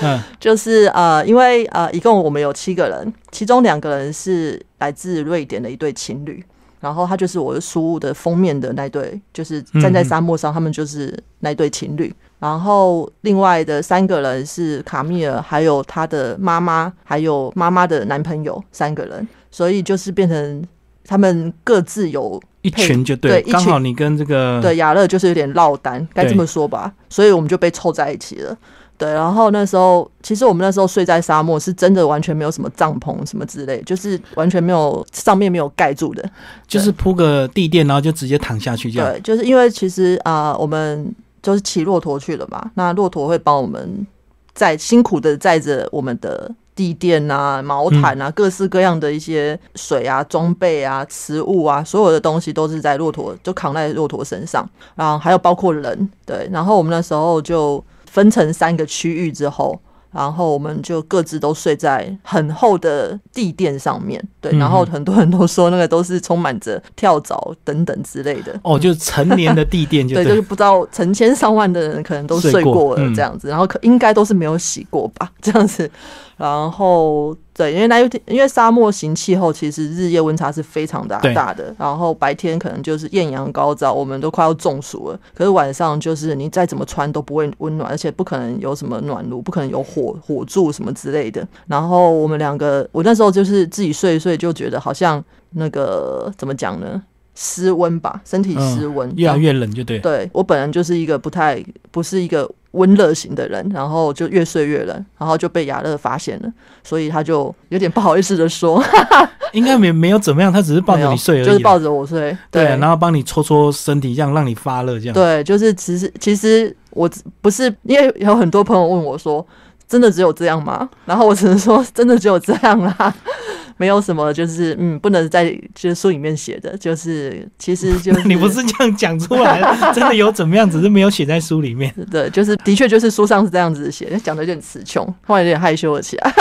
[0.02, 6.44] 嗯， 就是呃，因为呃，一共我们有七个人，其中两个人是来自瑞典的一对情侣。
[6.80, 12.12] 然后他就是我的书的封面的那对，就是站在沙漠上，他们就是那对情侣。
[12.38, 19.28] 然后另外的三个人是卡米尔，还有他的妈妈，还有妈妈的男朋友，三个人。
[19.50, 20.64] 所以就是变成
[21.04, 26.90] 他们各自有一群，就对，刚好你跟这个对雅乐就是有点落单，该这么说吧。
[27.10, 28.56] 所以我们就被凑在一起了。
[29.00, 36.22] 对，然后那时候其实我们那时候睡在沙漠，是真的完全没有什么帐篷什么之类，就是完全没有上面没有盖住的，
[36.68, 39.10] 就是铺个地垫，然后就直接躺下去这样。
[39.10, 44.06] 对，就是因为其实啊，我们就是骑骆驼去了嘛，那骆驼会帮我们
[44.52, 57.82] 载辛苦的载着我们的地垫啊、毛毯啊、各式各样的一些水啊、装备啊、食物啊，所有的东西都是在骆驼就扛在骆驼身上，然后还有包括人，对，然后我们那时候就。
[58.10, 64.20] 分成三个区域之后，然后我们就各自都睡在很厚的地垫上面。
[64.40, 68.58] 对，然后很多人都说那个都是充满着跳蚤等等之类的。
[68.64, 75.88] 哦，就是成年的地垫，就对，就是不知道成千上万的人可能都睡过了这样子，然后可应该都是没有洗过吧，这样子。
[76.36, 81.74] 然后，对，因为那因为沙漠型气候，其实日夜温差是非常大大的。
[81.78, 85.20] 然后白天可能就是艳阳高照，我们都快要中暑了。
[85.34, 91.46] 可是晚上就是你再怎么穿都不会温暖，而且不可能有什么暖炉，不可能有火火柱什么之类的。
[91.66, 97.02] 然后我们两个，我那时候就是自己睡一睡，就觉得好像那个怎么讲呢？
[97.42, 99.98] 失温吧，身体失温，越来越冷就对。
[100.00, 106.52] 对我本人就是一个不太不是一个温热型的人，然后就越睡越冷，然后就被雅乐发现了，
[106.84, 108.84] 所以他就有点不好意思的说，
[109.54, 115.14] 应该没没有怎么样，他只是抱着你睡而已，就是抱着我睡，对，然后帮你搓搓身体，这样让你发热，这样。
[115.14, 119.44] 对，就是其实其实我不是因为有很多朋友问我说，
[119.90, 120.88] 真的只有这样吗？
[121.04, 123.14] 然后我只能说， 真的只有这样啦。
[123.76, 129.58] 没有什么，就是嗯，不能在就是书里面写的，就是其实就 你不是这样讲出来，
[129.94, 131.92] 真的有怎么样，只是没有写在书里面。
[132.10, 136.34] 对，就是的确就是书上是这样子写，讲的有点词穷，后来有点害羞了起来。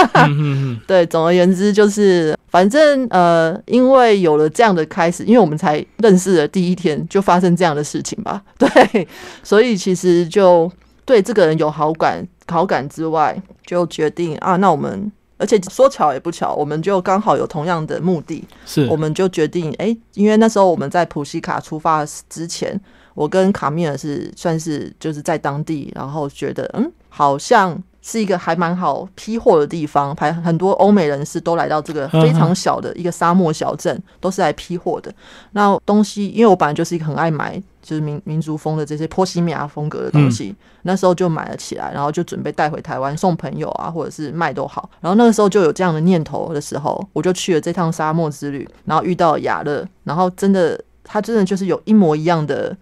[0.86, 9.08] 对，总而言之就是，反正呃，因为有了这样的开始，因为我们才认识的第一天就发生这样的事情吧，对，
[9.44, 10.70] 所以其实就
[11.10, 15.12] 对这个人有好感，好感之外，就决定啊，那我们。
[15.40, 22.80] 而且说巧也不巧，我们就刚好有同样的目的，是我们就决定，哎，因为那时候我们在普西卡出发之前，
[23.16, 27.82] 我跟卡米尔是算是就是在当地，然后觉得，嗯，好像。
[28.02, 35.14] 是一个还蛮好批货的地方，排很多欧美人士都来到这个非常小的一个沙漠小镇，都是来批货的。
[35.52, 44.90] 那东西，因为我本来就是一个很爱买就是民民族风的这些波西米亚风格的东西，那时候就买了起来，然后就准备带回台湾送朋友啊，或者是卖都好。
[45.02, 52.76] 然后那个时候就有这样的念头的时候，我就去了这趟沙漠之旅，然后遇到雅乐，然后真的他真的就是有一模一样的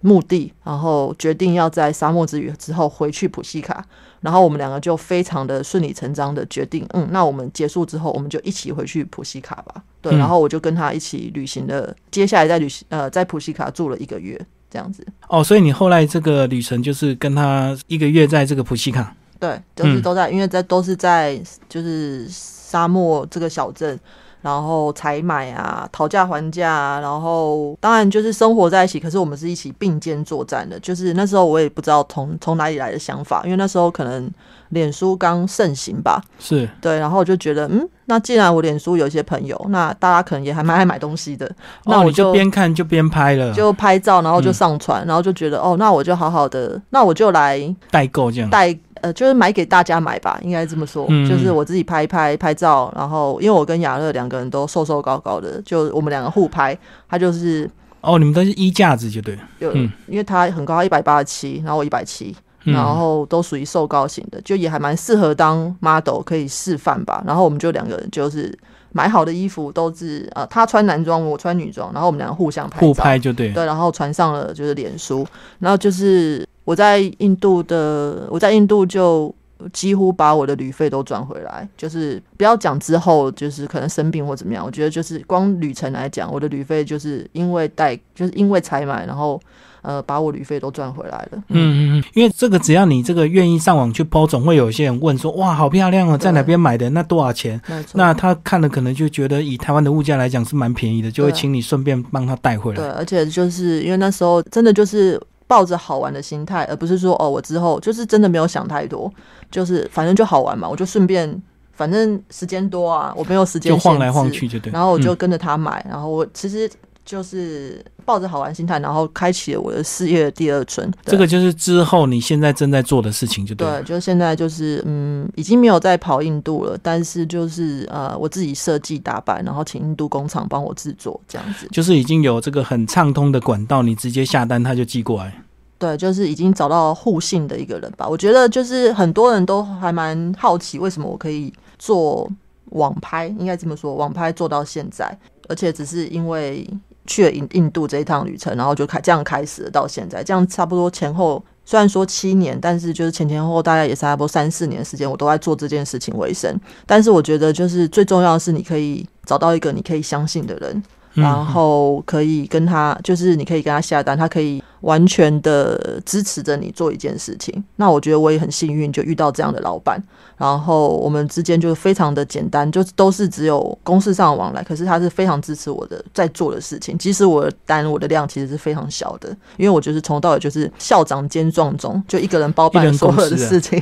[0.00, 3.84] 目的，然后决定要在沙漠之旅之后回去普西卡。
[4.22, 9.82] 然后我们两个就非常的顺理成章的决定，嗯，那我们结束之后，我们就一起回去普西卡吧。
[10.00, 15.06] 对，然后我就跟他一起旅行了，接下来在旅行，呃，在普西卡住了一个月，这样子。
[15.28, 19.14] 哦，所以你后来这个旅程就是跟他一个月在这个普西卡？
[19.38, 23.98] 对，就是都在，因为在都是在就是沙漠这个小镇。
[24.42, 30.78] 然后采买啊，讨价还价啊，然后当然就是生活在一起，可是我们是一起并肩作战的。
[30.80, 34.30] 就是那时候我也不知道从从哪里来的想法，因为那时候可能
[34.70, 41.50] 脸书刚盛行吧，是对，然后我就觉得，嗯，那既然我脸书有一些朋友，那大家可能也还蛮爱买东西的，
[41.84, 48.76] 那我就边看就边拍了，就拍照，然后就上传，然后就觉得，哦，那我就好好的，那我就来代购这样代。
[49.02, 51.06] 呃，就是买给大家买吧，应该这么说。
[51.28, 56.78] 就是我自己拍一拍拍照，然后因为我跟雅乐两个人都瘦瘦高高的，就我们两个互拍。
[57.08, 57.68] 他就是
[58.00, 59.36] 哦，你们都是衣架子就对。
[59.60, 67.22] 就因为他很高，一百八十七，然后我一百七，然后都属于瘦高型的，就也还蛮适合当 model 可以示范吧。
[67.26, 68.56] 然后我们就两个人就是
[68.92, 73.50] 买好的衣服都是呃，他穿男装，我穿女装，然后我们两个互相拍互拍就对。
[73.52, 75.26] 对，然后传上了就是脸书，
[75.58, 76.46] 然后就是。
[76.64, 79.34] 我在印度的，我在印度就
[79.72, 89.40] 几乎把我的旅费都赚回来，就是不要讲之后，就是可能生病或怎么样，我觉得就是光旅程来讲，我的旅费就是因为带，就是因为采买，然后
[89.82, 91.38] 呃把我旅费都赚回来了。
[91.48, 96.90] 嗯嗯嗯，因为这个只要你这个愿意上网去抛，总会有一些人问说，哇，好漂亮哦，在哪边买的？
[96.90, 97.60] 那多少钱？
[97.94, 102.76] 那他看了可能就觉得以台湾的物价来讲是蛮便宜的，就会请你顺便帮他带回来。
[102.76, 105.20] 对，而且就是因为那时候真的就是。
[105.52, 109.12] 抱着好玩的心态，而不是说哦，我之后就是真的没有想太多，
[109.50, 116.70] 就是反正就好玩嘛，我就顺便，反正时间多啊，我没有时间就晃来晃去就对，然后我就跟着他买，然后我其实。
[117.04, 120.88] 就是抱着好玩心态，然后开启了我的事业的第二春。
[121.04, 123.66] 这个就是之后你现在正在做的事情，就对。
[123.66, 131.66] 对，就是现在就是嗯，已经没有在跑印度了，但是就是呃，我自己设计打扮，然后请印度工厂帮我制作，这样子。
[131.72, 135.41] 就是已经有这个很畅通的管道，你直接下单他就寄过来。
[135.82, 138.08] 对，就是已经找到互信的一个人吧。
[138.08, 142.30] 我觉得就是很多人都还蛮好奇，为什么我可以做
[142.66, 145.18] 网拍，应该这么说，网拍做到现在，
[145.48, 146.66] 而且只是因为。
[147.04, 156.56] 去了印印度这一趟旅程，然后就开这样开始了，到现在这样差不多前后，虽然说七年，但是就是前前后后大概也差不多三四年时间，我都在做这件事情为生。
[156.86, 160.80] 但是我觉得，就是最重要的是，你可以找到一个你可以相信的人。
[161.14, 167.64] 然后可以跟他，就是你可以跟他下单，他可以完全的支持着你做一件事情。
[167.76, 170.00] 那我觉得我也很幸运，就遇到这样的老板。
[170.36, 174.62] 然后我们之间就非常的简单，就都是只有公事上的往来。
[174.62, 183.80] 可是他是非常支持我的在做的事情，即使我的单我的量其实是非常小的，因为我就是从头到尾就是校长兼壮总，就一个人包办所有的事情。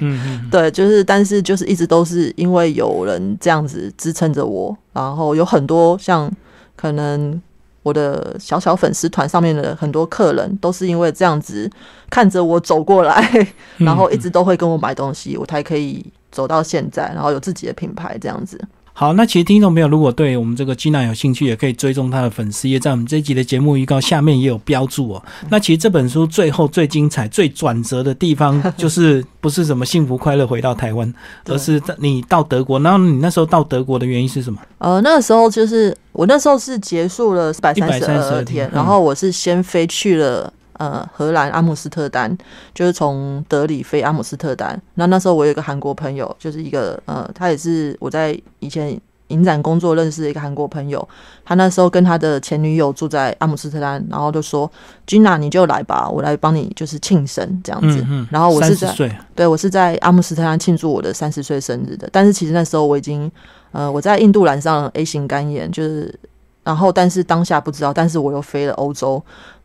[0.51, 6.31] 对，就是但是就是一直都是因为有人这样子支撑着我，然后有很多像。
[6.77, 7.39] 可能
[7.83, 11.71] 我的小小粉丝团上面的很多客人都是因为这样子
[12.11, 18.61] 看着我走过来， 然后一直都会跟我买东西，我才可以走到现在，然后有自己的品牌这样子。
[19.01, 25.23] 好，那其实听众朋友如果对我们这个吉娜有兴趣，也可以追踪他的粉丝，也在我们这一集的节目预告下面也有标注哦。
[25.49, 31.11] 那其实这本书最后最精彩、最转折的地方，就是不是什么幸福快乐回到台湾，
[31.47, 32.79] 而是你到德国。
[32.81, 34.61] 然后你那时候到德国的原因是什么？
[34.77, 40.53] 呃，那个时候就是我那时候是结束了一百三十二天，然后我是先飞去了。
[40.81, 42.35] 呃，荷兰阿姆斯特丹
[42.75, 44.81] 就是从德里飞阿姆斯特丹。
[44.95, 51.07] 那那时候我有一个韩国朋友，就是一个呃，他也是我在以前影展工作认识的一个韩国朋友。
[51.45, 54.71] 他那时候跟他的前女友住在阿姆斯特丹，然后就说
[55.07, 62.09] ：“Gina，你就来吧，我来帮你就是庆生这样子。”然后我是在对我是在阿姆斯特丹庆祝我的三十岁生日的。
[62.11, 63.31] 但是其实那时候我已经
[63.73, 66.19] 呃我在印度染上 A 型肝炎，就是。
[66.63, 69.21] 然后，但是当下不知道，但是我又飞了欧洲，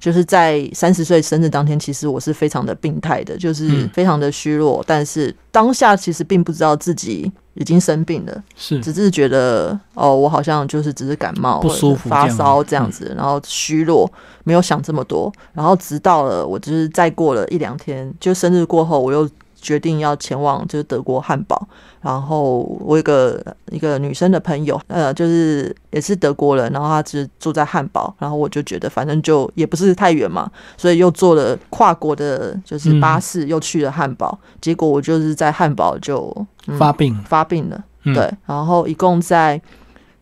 [0.06, 4.84] 就是在三十岁生日当天，其实我是非常的病态的，就是非常的虚弱。
[4.86, 14.08] 但是当下其实并不知道自己已经生病了，是只是觉得哦，我好像就是只是感冒不舒服、发烧这样子，然后虚弱，
[14.44, 15.34] 没有想这么多。
[15.54, 19.28] 然后直到了我就是再过了一两天，就生日过后，我又。
[19.66, 21.68] 决定要前往就是德国汉堡，
[22.00, 30.48] 然后我一个一个女生的朋友，呃，就是也是德国人，然后她只住在汉堡，然后我就觉得反正就也不是太远嘛，
[30.78, 36.32] 所以又坐了跨国的，就是巴士又去了汉堡，结果我就是在汉堡就
[36.78, 37.20] 发病。
[37.24, 39.60] 发病了，对，然后一共在。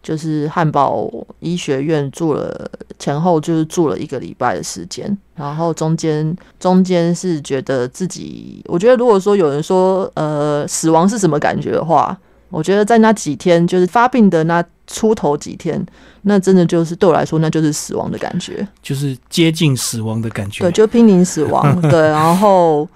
[0.03, 12.15] 就是汉堡医学院住了前后就是住了一个礼拜的时间，然后中间中间是觉得自己，我觉得如果说有人说呃死亡是什么感觉的话，
[12.49, 15.83] 我觉得在那几天就是发病的那出头几天，
[16.23, 22.87] 那真的就是对我来说那就是死亡的感觉，就是接近死亡的感觉，对，就濒临死亡， 对，然后。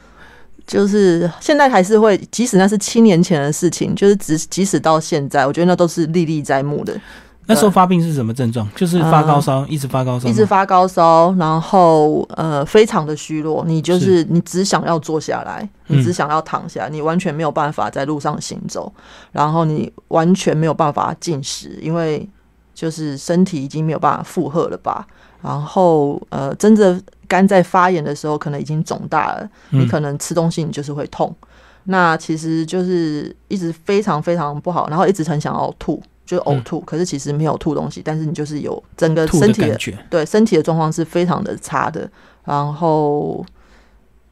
[0.68, 7.00] 就是现在还是会，即使那是七年前的事情，就是即即使到现在，我觉得那都是历历在目的。
[7.50, 8.68] 那时候发病是什么症状？
[8.76, 13.64] 就是发高烧，一直发高烧，一直发高烧，然后呃，非常的虚弱。
[13.66, 18.92] 你就是你只想要坐下来，你只想要躺下，你完全没有办法在路上行走，
[19.32, 22.28] 然后你完全没有办法进食，因为
[22.76, 25.08] 就是身体已经没有办法负荷了吧。
[25.42, 31.34] 然后呃，真的肝在发炎的时候，可能已经肿大了，你可能吃东西你就是会痛。
[31.86, 36.02] 那其实就是一直非常非常不好，然后一直很想要吐。
[36.26, 42.06] 就呕吐，可是其实没有吐东西，但是你就是有整个身体的对身体的状况是非常的差的，
[42.44, 43.46] 然后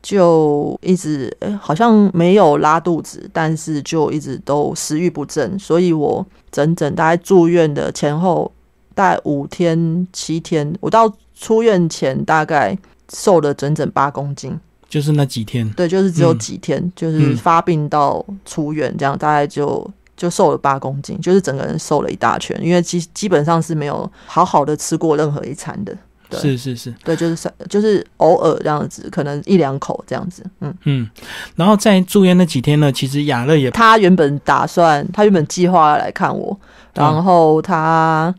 [0.01, 8.51] 就一直好像没有拉肚子，但是就一直都食欲不振，所以我整整大概住院的前后
[8.95, 12.75] 大概五天七天，我到出院前大概
[13.13, 19.87] 瘦了整整八公斤，就是那几天，对，就是只有几天，就是发病到出院这样，大概就。
[20.17, 25.93] 就瘦了八公斤，就是整个人瘦了一大圈，因为基基本上是没有好好的吃过任何一餐的。
[26.31, 30.41] 是是是，对，就是就是偶尔这样子，可能一两口这样子。
[30.61, 31.09] 嗯嗯。
[31.57, 36.57] 然后在住院那几天呢，其实雅乐也他原本打算，他原本计划来看我，
[36.93, 38.33] 然后他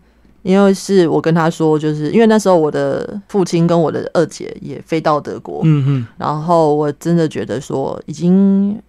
[0.47, 8.81] 因为是我跟他说，就是因为那时候我的父亲跟我的二姐也飞到德国，嗯嗯，然后我真的觉得说已经。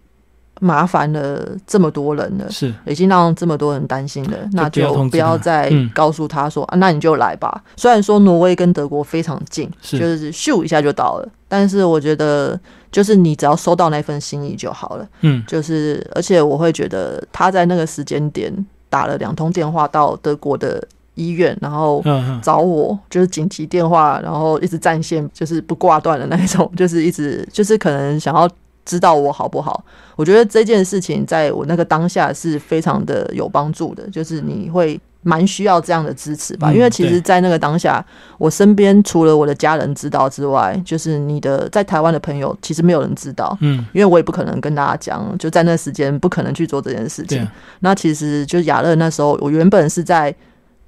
[0.60, 7.64] 麻烦了这么多人了，是已经让这么多人担心了，那就不要再告诉他说啊，那你就来吧。
[7.76, 12.60] 虽然说挪威跟德国非常近，就是咻一下就到了，但是我觉得
[12.92, 15.08] 就是你只要收到那份心意就好了。
[15.22, 18.52] 嗯，就是而且我会觉得他在那个时间点
[18.90, 20.84] 打了两通电话到德国的
[21.18, 22.02] 医院，然后
[22.42, 28.50] 找我，就是紧急电话，然后一直占线，就是不挂断的那一种， 就是一直就是可能想要。
[28.90, 29.84] 知道我好不好？
[30.16, 36.72] 我觉得这件事情在我那个当下是非常的有帮助的，就是你会蛮需要这样的支持吧。
[36.72, 38.02] 因为其实，在那个当下，
[38.38, 43.58] 我身边除了我的家人知道之外，就是你的在台湾的朋友，其实没有人知道。
[43.60, 47.46] 嗯，因为我也不可能跟大家讲，就在那时间不可能去做这件事情。
[47.82, 50.34] 那其实就亚乐那时候，我原本是在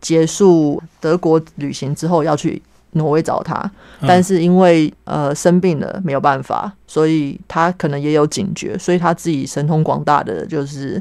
[0.02, 2.62] 结束德国旅行之后要去。
[2.94, 3.72] 挪威找他，
[4.02, 11.00] 但是因为呃生病了没有办法，所以他可能也有警觉，所以他自己神通广大的就是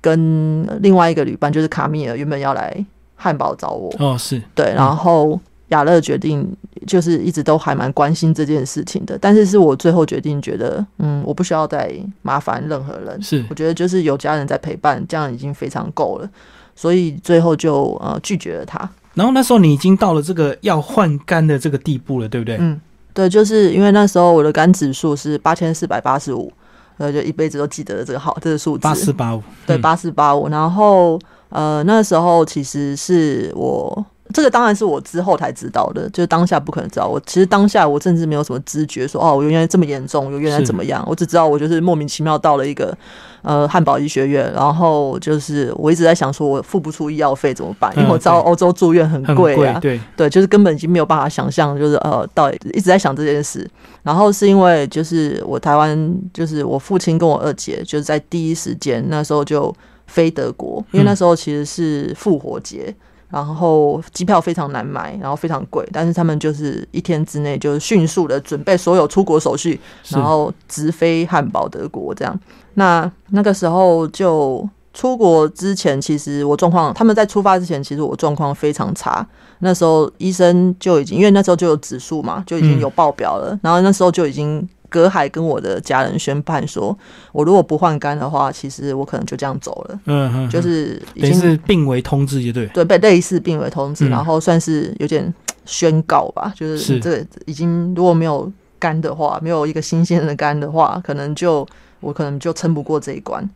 [0.00, 2.74] 跟另外一个旅伴，就是卡米尔原本要来
[3.14, 3.94] 汉堡找我。
[3.98, 4.42] 哦，是。
[4.54, 6.50] 对，然后亚乐决定
[6.86, 13.44] 就是一直都还蛮关心这件事情的，但是是我最后决定觉得嗯我不需要再麻烦任何人，是。
[13.50, 16.30] 我觉得就是有家人在陪伴，这样已经非常够了，
[16.74, 18.88] 所以最后就呃拒绝了他。
[19.14, 22.56] 然后那时候你已经到了这个要换肝的这个地步了，对不对？
[22.58, 22.80] 嗯，
[23.12, 26.52] 对，就是因为那时候我的肝指数是八千四百八十五，
[26.98, 30.48] 呃，就一辈子都记得这个号，这个数字八四八五，对，八四八五。
[30.48, 31.18] 然后
[31.50, 34.04] 呃，那时候其实是我。
[34.32, 37.06] 这个当然是我之后才知道的，就是当下不可能知道。
[37.06, 41.04] 我其实当下我甚至没有什么知觉，说哦，我原来这么严重，我原来怎么样？
[41.06, 42.96] 我只知道我就是莫名其妙到了一个
[43.42, 47.92] 呃汉堡医学院，然后就是我一直在想说，我付不出医药费怎么办？
[47.96, 53.68] 因为我知道欧洲住院很贵啊，对对，就是根本已经没有办法想象，就是呃，到底一直在想这件事。
[54.02, 59.74] 然后是因为就是我台湾，就是我父亲跟我二姐，就是在第一时间那时候就
[60.06, 62.94] 飞德国，因为那时候其实是复活节。
[63.32, 69.80] 然后机票非常难买，然后非常贵，但是他们就是一天之内就是迅速的准备所有出国手续，
[70.10, 72.38] 然后直飞汉堡德国这样。
[72.74, 79.26] 那那个时候就出国之前，其实我状况，他们在出发之前，其实我状况非常差。
[79.60, 84.68] 那时候医生就已经，因为那时候就有指数嘛，就已经有报表了，然后那时候就已经。
[84.92, 86.96] 隔海跟我的家人宣判说，
[87.32, 89.98] 我如果不换肝的话，其实我可能就这样走了。
[90.04, 95.32] 嗯嗯，就是已经是病危通知，就对对，被类似病危通知，然后算是有点
[95.64, 96.52] 宣告吧。
[96.54, 101.66] 就是这已经如果没有肝的话，没有一个新鲜的肝的话，可能就
[102.00, 103.48] 我可能就撑不过这一关。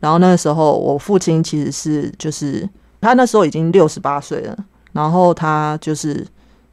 [0.00, 2.68] 然后那个时候，我父亲其实是就是
[3.00, 4.56] 他那时候已经六十八岁了，
[4.92, 6.26] 然后他就是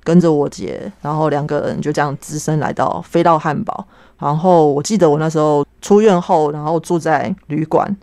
[0.10, 3.86] 跟着我姐，然后两个人就这样只身来到飞到汉堡。
[4.18, 7.96] 然后我记得我那时候出院后，然后住在旅馆，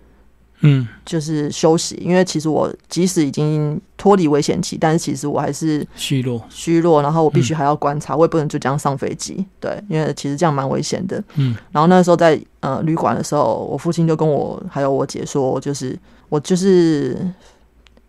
[0.60, 1.96] 嗯，就是休息。
[2.00, 7.02] 因为其实我即使已经脱离危险期，但是其实我还是虚弱，虚弱。
[7.02, 9.44] 然后我必须还要观察，我也不能就这样上飞机。
[9.58, 11.20] 对，因为其实这样蛮危险的。
[11.34, 11.56] 嗯。
[11.72, 15.98] 然后那时候在呃旅馆的时候，我父亲就跟我还有我姐说，就是
[16.28, 17.18] 我就是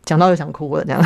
[0.07, 0.99] 讲到就想哭了这样。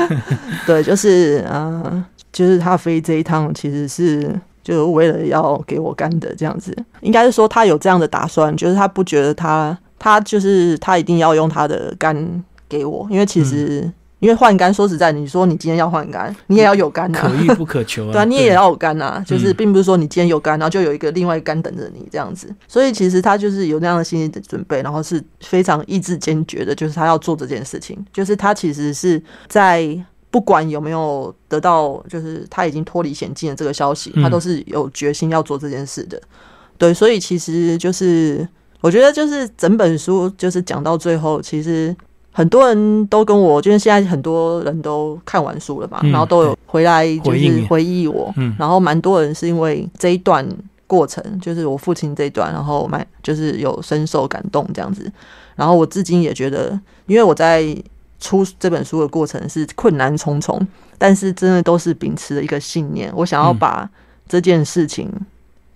[0.66, 4.34] 对，就是呃，就是他飞这一趟其实是。
[4.66, 13.88] 就是为了要给我干的这样子，应该是说他有这样的打算，就是他不觉得他他就是他一定要用他的肝给我，因为其实
[14.18, 18.12] 因为换肝，说实在，你说你今天要换肝，你也要有肝呐，可遇不可求啊。
[18.16, 22.48] 对啊，你也要有肝呐，就是并不是说你今天有肝，然后就有一个另外肝等着你这样子。
[22.66, 28.02] 所以其实他就是有那样的心理准备，然后是非常意志坚决的，就是他要做这件事情。
[28.10, 29.86] 就是他其实是在
[30.30, 36.18] 不管有没有得到，就是他已经脱离险境的这个消息，他都是有决心要做这件事的。
[36.78, 38.48] 对，所以其实就是
[38.80, 41.94] 我觉得就是整本书就是讲到最后，其实。
[42.36, 50.46] 很多人都跟我，就是现在很多人都看完书了吧，然后都有回来就是回忆我，然后蛮多人是因为这一段
[50.86, 55.10] 过程，就是我父亲这一段，然后蛮就是有深受感动这样子。
[55.54, 57.74] 然后我至今也觉得，因为我在
[58.20, 60.60] 出这本书的过程是困难重重，
[60.98, 63.88] 但是真的都是秉持了一个信念，我想要把
[64.28, 65.10] 这件事情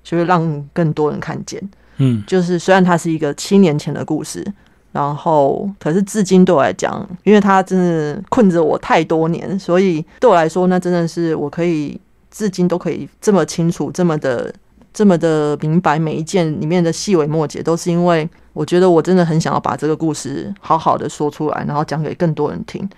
[0.04, 1.58] 就是让更多人看见。
[1.96, 4.46] 嗯，就是虽然它是一个七年前的故事。
[4.92, 14.52] 然后，可是至今对我来讲，因为他真的困着我太多年，所以对我来说，那真的是我可以至今都可以这么清楚、这么的、
[14.92, 22.88] 这么的明白每一件里面的细微末节，都是因为我觉得我真的很想要把这个故事好好的说出来，然后讲给更多人听。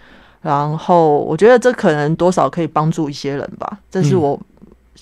[0.40, 4.40] 然后，我觉得这可能多少可以帮助一些人吧，这是我。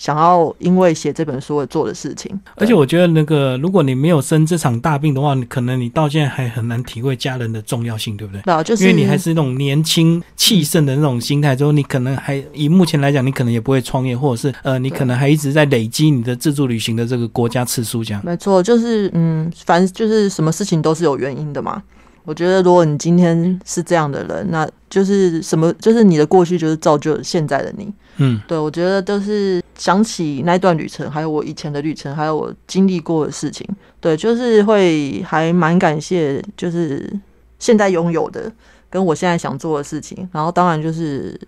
[0.01, 8.41] 想要因为写这本书而做的事情，而且我觉得那个，如果你没有生这场大病的话，你可能你到现在还很难体会家人的重要性，对不对？
[8.41, 18.23] 对，就是因为你还是那种年轻气盛的那种心态，之后你可能还以目前来讲，你可能也不会创业，或者是呃，你可能还一直在累积你的自助旅行的这个国家次数，这样。
[18.25, 21.83] 没错，就是嗯，反正就是什么事情都是有原因的嘛。
[22.25, 25.71] 我觉得，如果你今天是这样的人，那就是什么？
[25.75, 27.93] 就是你的过去就是造就现在的你。
[28.23, 33.67] 嗯，对，我觉得都是想起那段旅程，还有我以前的旅程，还有我经历过的事情。
[33.99, 37.11] 对，就是会还蛮感谢，就是
[37.59, 38.53] 现在拥有的，
[38.91, 40.29] 跟我现在想做的事情。
[40.33, 41.39] 然后，当然就是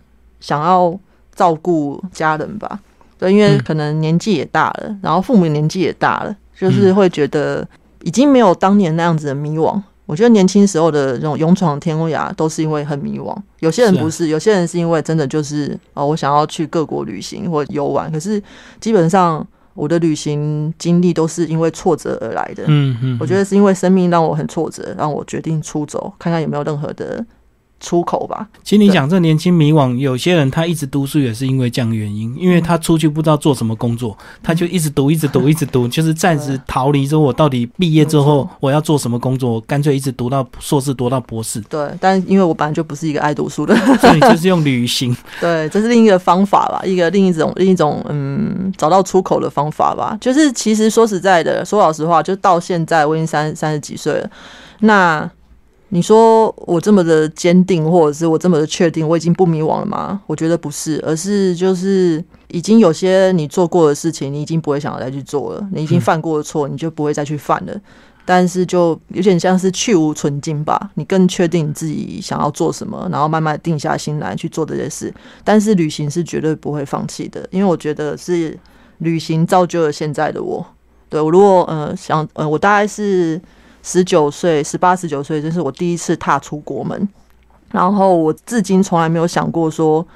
[0.41, 0.99] 想要
[1.35, 2.81] 照顾家人吧。
[3.19, 7.67] 对，因为可能年纪也大了，然后父母年纪也大了，就是会觉得
[8.03, 9.81] 已经没有当年那样子的迷惘。
[10.07, 13.37] 我觉得年轻时候的这种勇闯天涯，都是因为很迷惘。
[13.61, 18.11] 有些人不是，有些人是因为真的就是哦，我想要去各国旅行或游玩。
[18.11, 18.43] 可是
[18.81, 22.65] 基本上我的旅行经历都是因为挫折而来的。
[22.67, 27.25] 嗯嗯，我觉得是因为生命让我很挫折，让我决定出走，看看有没有任何的。
[27.83, 28.49] 出口吧。
[28.63, 39.55] 其实你讲这年轻迷惘，有些人他一直读书也是因为这样原因，因为他出去不知道做什么工作，他就一直读，一直读，一直读， 就是暂时逃离之后，我到底毕业之后我要做什么工作？
[39.55, 41.61] 我干脆一直读到硕士，读到博士。
[41.63, 45.15] 对，但因为我本来就不是一个爱读书的，所以就是用旅行。
[45.41, 50.17] 对，这是另一个方法吧，一个另一种另一种嗯，找到出口的方法吧。
[50.21, 54.31] 就是其实说实在的，说老实话，就到现在我已经三三十几岁了，
[54.81, 55.29] 那。
[55.95, 60.19] 你说我这么的坚定，或者是我这么的确定，我已经不迷惘了吗？
[60.27, 65.69] 我觉得不是，而是就是已经有些你做过的事情，你已经不会想要再去做了。
[65.71, 67.79] 你已经犯过的错，你就不会再去犯了。
[68.25, 70.91] 但是就有点像是去无存精吧。
[70.95, 75.13] 你更确定你自己想要做什么，然后慢慢定下心来去做这些事。
[75.45, 78.59] 但是旅行是绝对不会放弃的，因为我觉得是
[79.01, 80.65] 旅行造就了现在的我。
[81.11, 83.39] 对我如果呃想呃我大概是。
[83.83, 87.09] 十九岁，十八、十九岁，这是我第一次踏出国门。
[87.71, 90.07] 然后我至今从来没有想过说，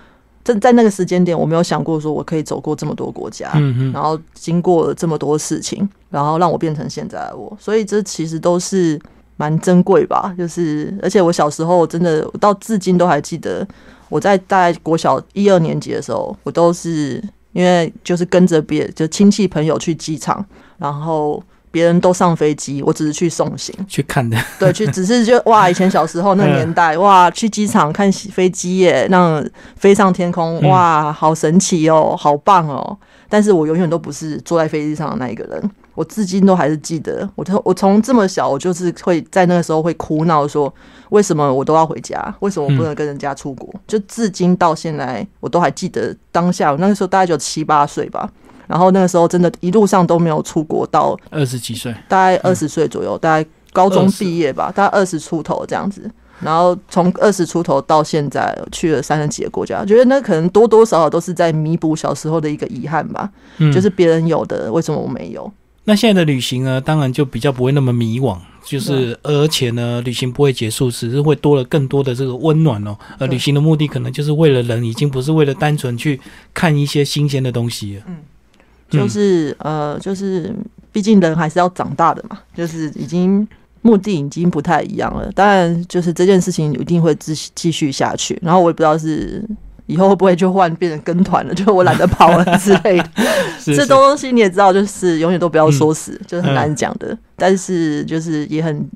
[0.44, 3.50] 在在那个时间点，我没有想过说我可以走过这么多国家，
[3.94, 7.56] 然后经过了这么多事情，然后让我变成现在的我。
[7.58, 9.00] 所以这其实都是
[9.36, 10.34] 蛮珍贵吧。
[10.36, 13.66] 就是，而且我小时候真的到至今都还记得，
[14.10, 20.44] 我在大概国小一二年级的时候，我都是因为就是跟着别就亲戚朋友去机场，
[20.76, 21.42] 然后。
[21.76, 24.34] 别人都上飞机，我只是去送行去看的。
[24.58, 29.44] 对，去 只是就哇，以前小时候那年代 哇，去机场看飞机耶，那
[29.76, 32.96] 飞上天空哇，好神奇哦，好棒哦。
[33.28, 40.72] 但是我永远都不是坐在飞机上的那一个人，我至今都还是记得，我从我从这么小，我就是会在那个时候会哭闹说，
[41.10, 42.34] 为什么我都要回家？
[42.40, 43.68] 为什么我不能跟人家出国？
[43.86, 48.26] 就至今到现在，我都还记得当下，我那个时候大概就七八岁吧。
[48.66, 56.10] 然后那个时候真的，一路上都没有出国，到二十几岁，大概二十岁左右，大概高中毕业吧，大概二十出头这样子。
[56.40, 63.30] 然后从二十出头到现在，去了三十几个国家，觉得那可能多多少少都是在弥补小时候的一个遗憾吧。
[63.56, 65.50] 嗯，就是别人有的，为什么我没有？
[65.84, 66.78] 那现在的旅行呢？
[66.78, 72.94] 当然就比较不会那么迷惘，就是而且呢，旅行不会结束，只是会多了更多的这个温暖哦。
[73.18, 76.20] 呃，旅行的目的可能就是为了人，已经不是为了单纯去
[76.52, 78.02] 看一些新鲜的东西了。
[78.08, 78.16] 嗯。
[78.96, 80.52] 就是呃，就是
[80.90, 83.46] 毕竟人还是要长大的嘛，就是已经
[83.82, 85.30] 目的已经不太一样了。
[85.32, 88.38] 当然，就是这件事情一定会继继续下去。
[88.42, 89.44] 然后我也不知道是。
[89.88, 91.54] 以后会不会就换变成跟团了？
[91.54, 93.08] 就我懒得跑了之类的。
[93.64, 97.16] 这东西你也知道，就是永远都不要说死，就是很难讲的。
[97.36, 98.88] 但是就是也很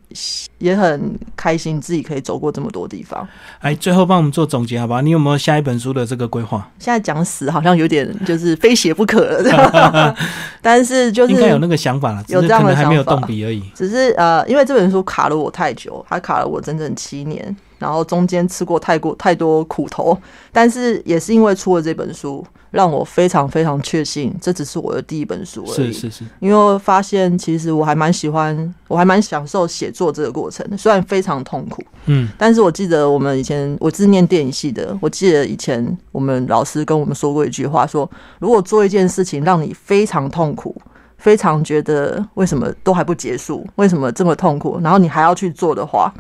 [0.59, 3.26] 也很开心，自己可以走过这么多地方。
[3.61, 5.03] 哎，最后帮我们做总结好不好？
[5.03, 6.68] 你有没有下一本书的这个规划？
[6.78, 10.16] 现在讲死好像有点就是非写不可了。
[10.62, 13.62] 但是就是应该有那个想法了，有这样的还没有动笔而已。
[13.74, 17.55] 只是呃，因为这本书卡了我太久，它卡了我整整七年。
[17.78, 20.14] 然后中间吃过太过太多苦头，
[20.53, 25.93] 但是也是因为出了这本书，让我非常非常确信，这只是我的第一本书而已。
[25.93, 31.83] 是是是，因为发现其实我还蛮喜欢，我还蛮享受写作这个过程，虽然非常痛苦。
[32.07, 38.09] 嗯，但是我记得我们以前我是念电影系的，我记得以前我们老师跟我们说过一句话，说
[38.39, 40.75] 如果做一件事情让你非常痛苦，
[41.18, 46.12] 非常觉得为什么都还不结束，为什么这么痛苦，然后你还要去做的话。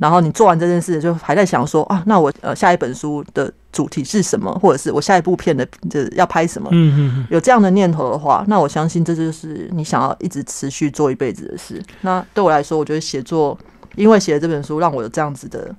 [0.00, 6.68] 然后你做完这件事，就还在想说啊，那我呃下一本书的主题是什么，或者是我下一部片的这要拍什么？
[6.72, 11.80] 嗯嗯嗯，有这样的念头的话，那我相信这就是你想要一直持续做一辈子的事。
[12.00, 13.56] 那对我来说，我觉得写作，
[13.94, 15.72] 因为写了这本书，让我有这样子的。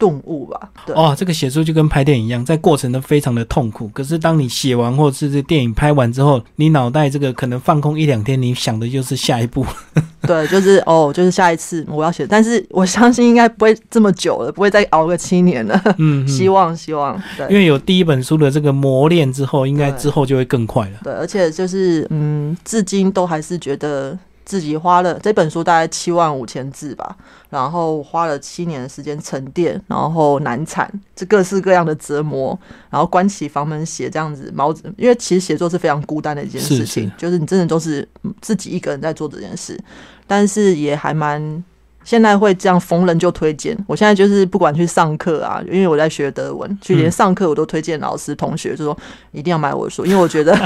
[0.00, 3.86] 顿悟吧，对哦，这个写书就跟拍电影一样，在过程都非常的痛苦。
[3.88, 9.66] 可是当你写完或者是这电影拍完之后，你脑袋这个可能放空一两天，你想的就是下一步。
[10.26, 15.82] 对，就是哦，就是下一次我要写，但是我相信应该不会这么久了，不会再熬个七年了。
[15.98, 20.98] 嗯，希望希望，对，因为有第一本书的这个磨练之后，应该之后就会更快了。
[21.02, 24.18] 对，而且就是嗯，至今都还是觉得。
[24.50, 27.16] 自己花了这本书大概七万五千字吧，
[27.50, 32.58] 然后花了七年的时间沉淀，然后难产，这各式各样的折磨，
[32.90, 38.08] 然后关起房门写这样子，毛子，因为其实写作是非常孤单的一件事情，就是你真的都是
[38.40, 39.78] 自己一个人在做这件事，
[40.26, 41.62] 但是也还蛮。
[42.02, 48.96] 现在会这样逢人就推荐，我现在就是不管去上课啊，因为我在学德文，去连上课我都推荐老师同学，就说
[49.32, 50.56] 一定要买我的书，因为我觉得，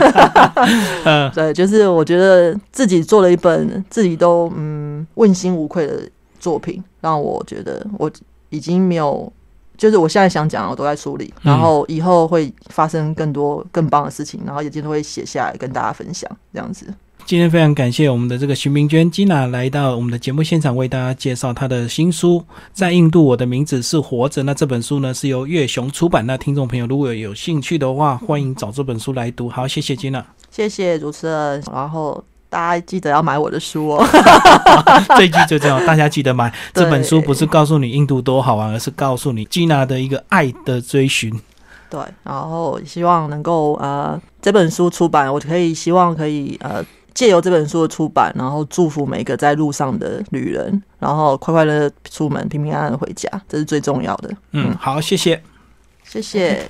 [1.34, 6.00] 对，就是我觉得自己做了一本自己都嗯问心无愧的
[6.38, 8.10] 作品，让我觉得我
[8.50, 9.30] 已经没有，
[9.76, 16.86] 就是我现在想讲我都在处理，然后以后会发生更多更棒的事情，然后也经都会写下来跟大家分享这样子。
[17.26, 22.38] 今天非常感谢我们的这个徐明娟吉娜来到我们的节目现场，为大家介绍她的新书
[22.74, 24.42] 《在印度我的名字是活着》。
[24.44, 26.26] 那这本书呢是由月雄出版。
[26.26, 29.48] 那听众朋友如果有兴趣的话，欢迎找这本书来读。
[29.48, 31.64] 好，谢谢吉娜，谢谢主持人。
[31.72, 34.06] 然后大家记得要买我的书哦。
[35.16, 41.32] 这句最重要，大家记得买这本书，不是告诉你印度多好玩，而是告诉你吉娜的一个爱的追寻。
[41.88, 46.84] 对，然后希望能够呃这本书出版，我可以希望可以呃。
[47.14, 54.30] 借由这本书的出版，然后祝福每个在路上的旅人，然后快快乐乐出门，平平安安的回家，这是最重要的。
[54.50, 55.40] 嗯，好，谢谢，
[56.02, 56.68] 谢谢。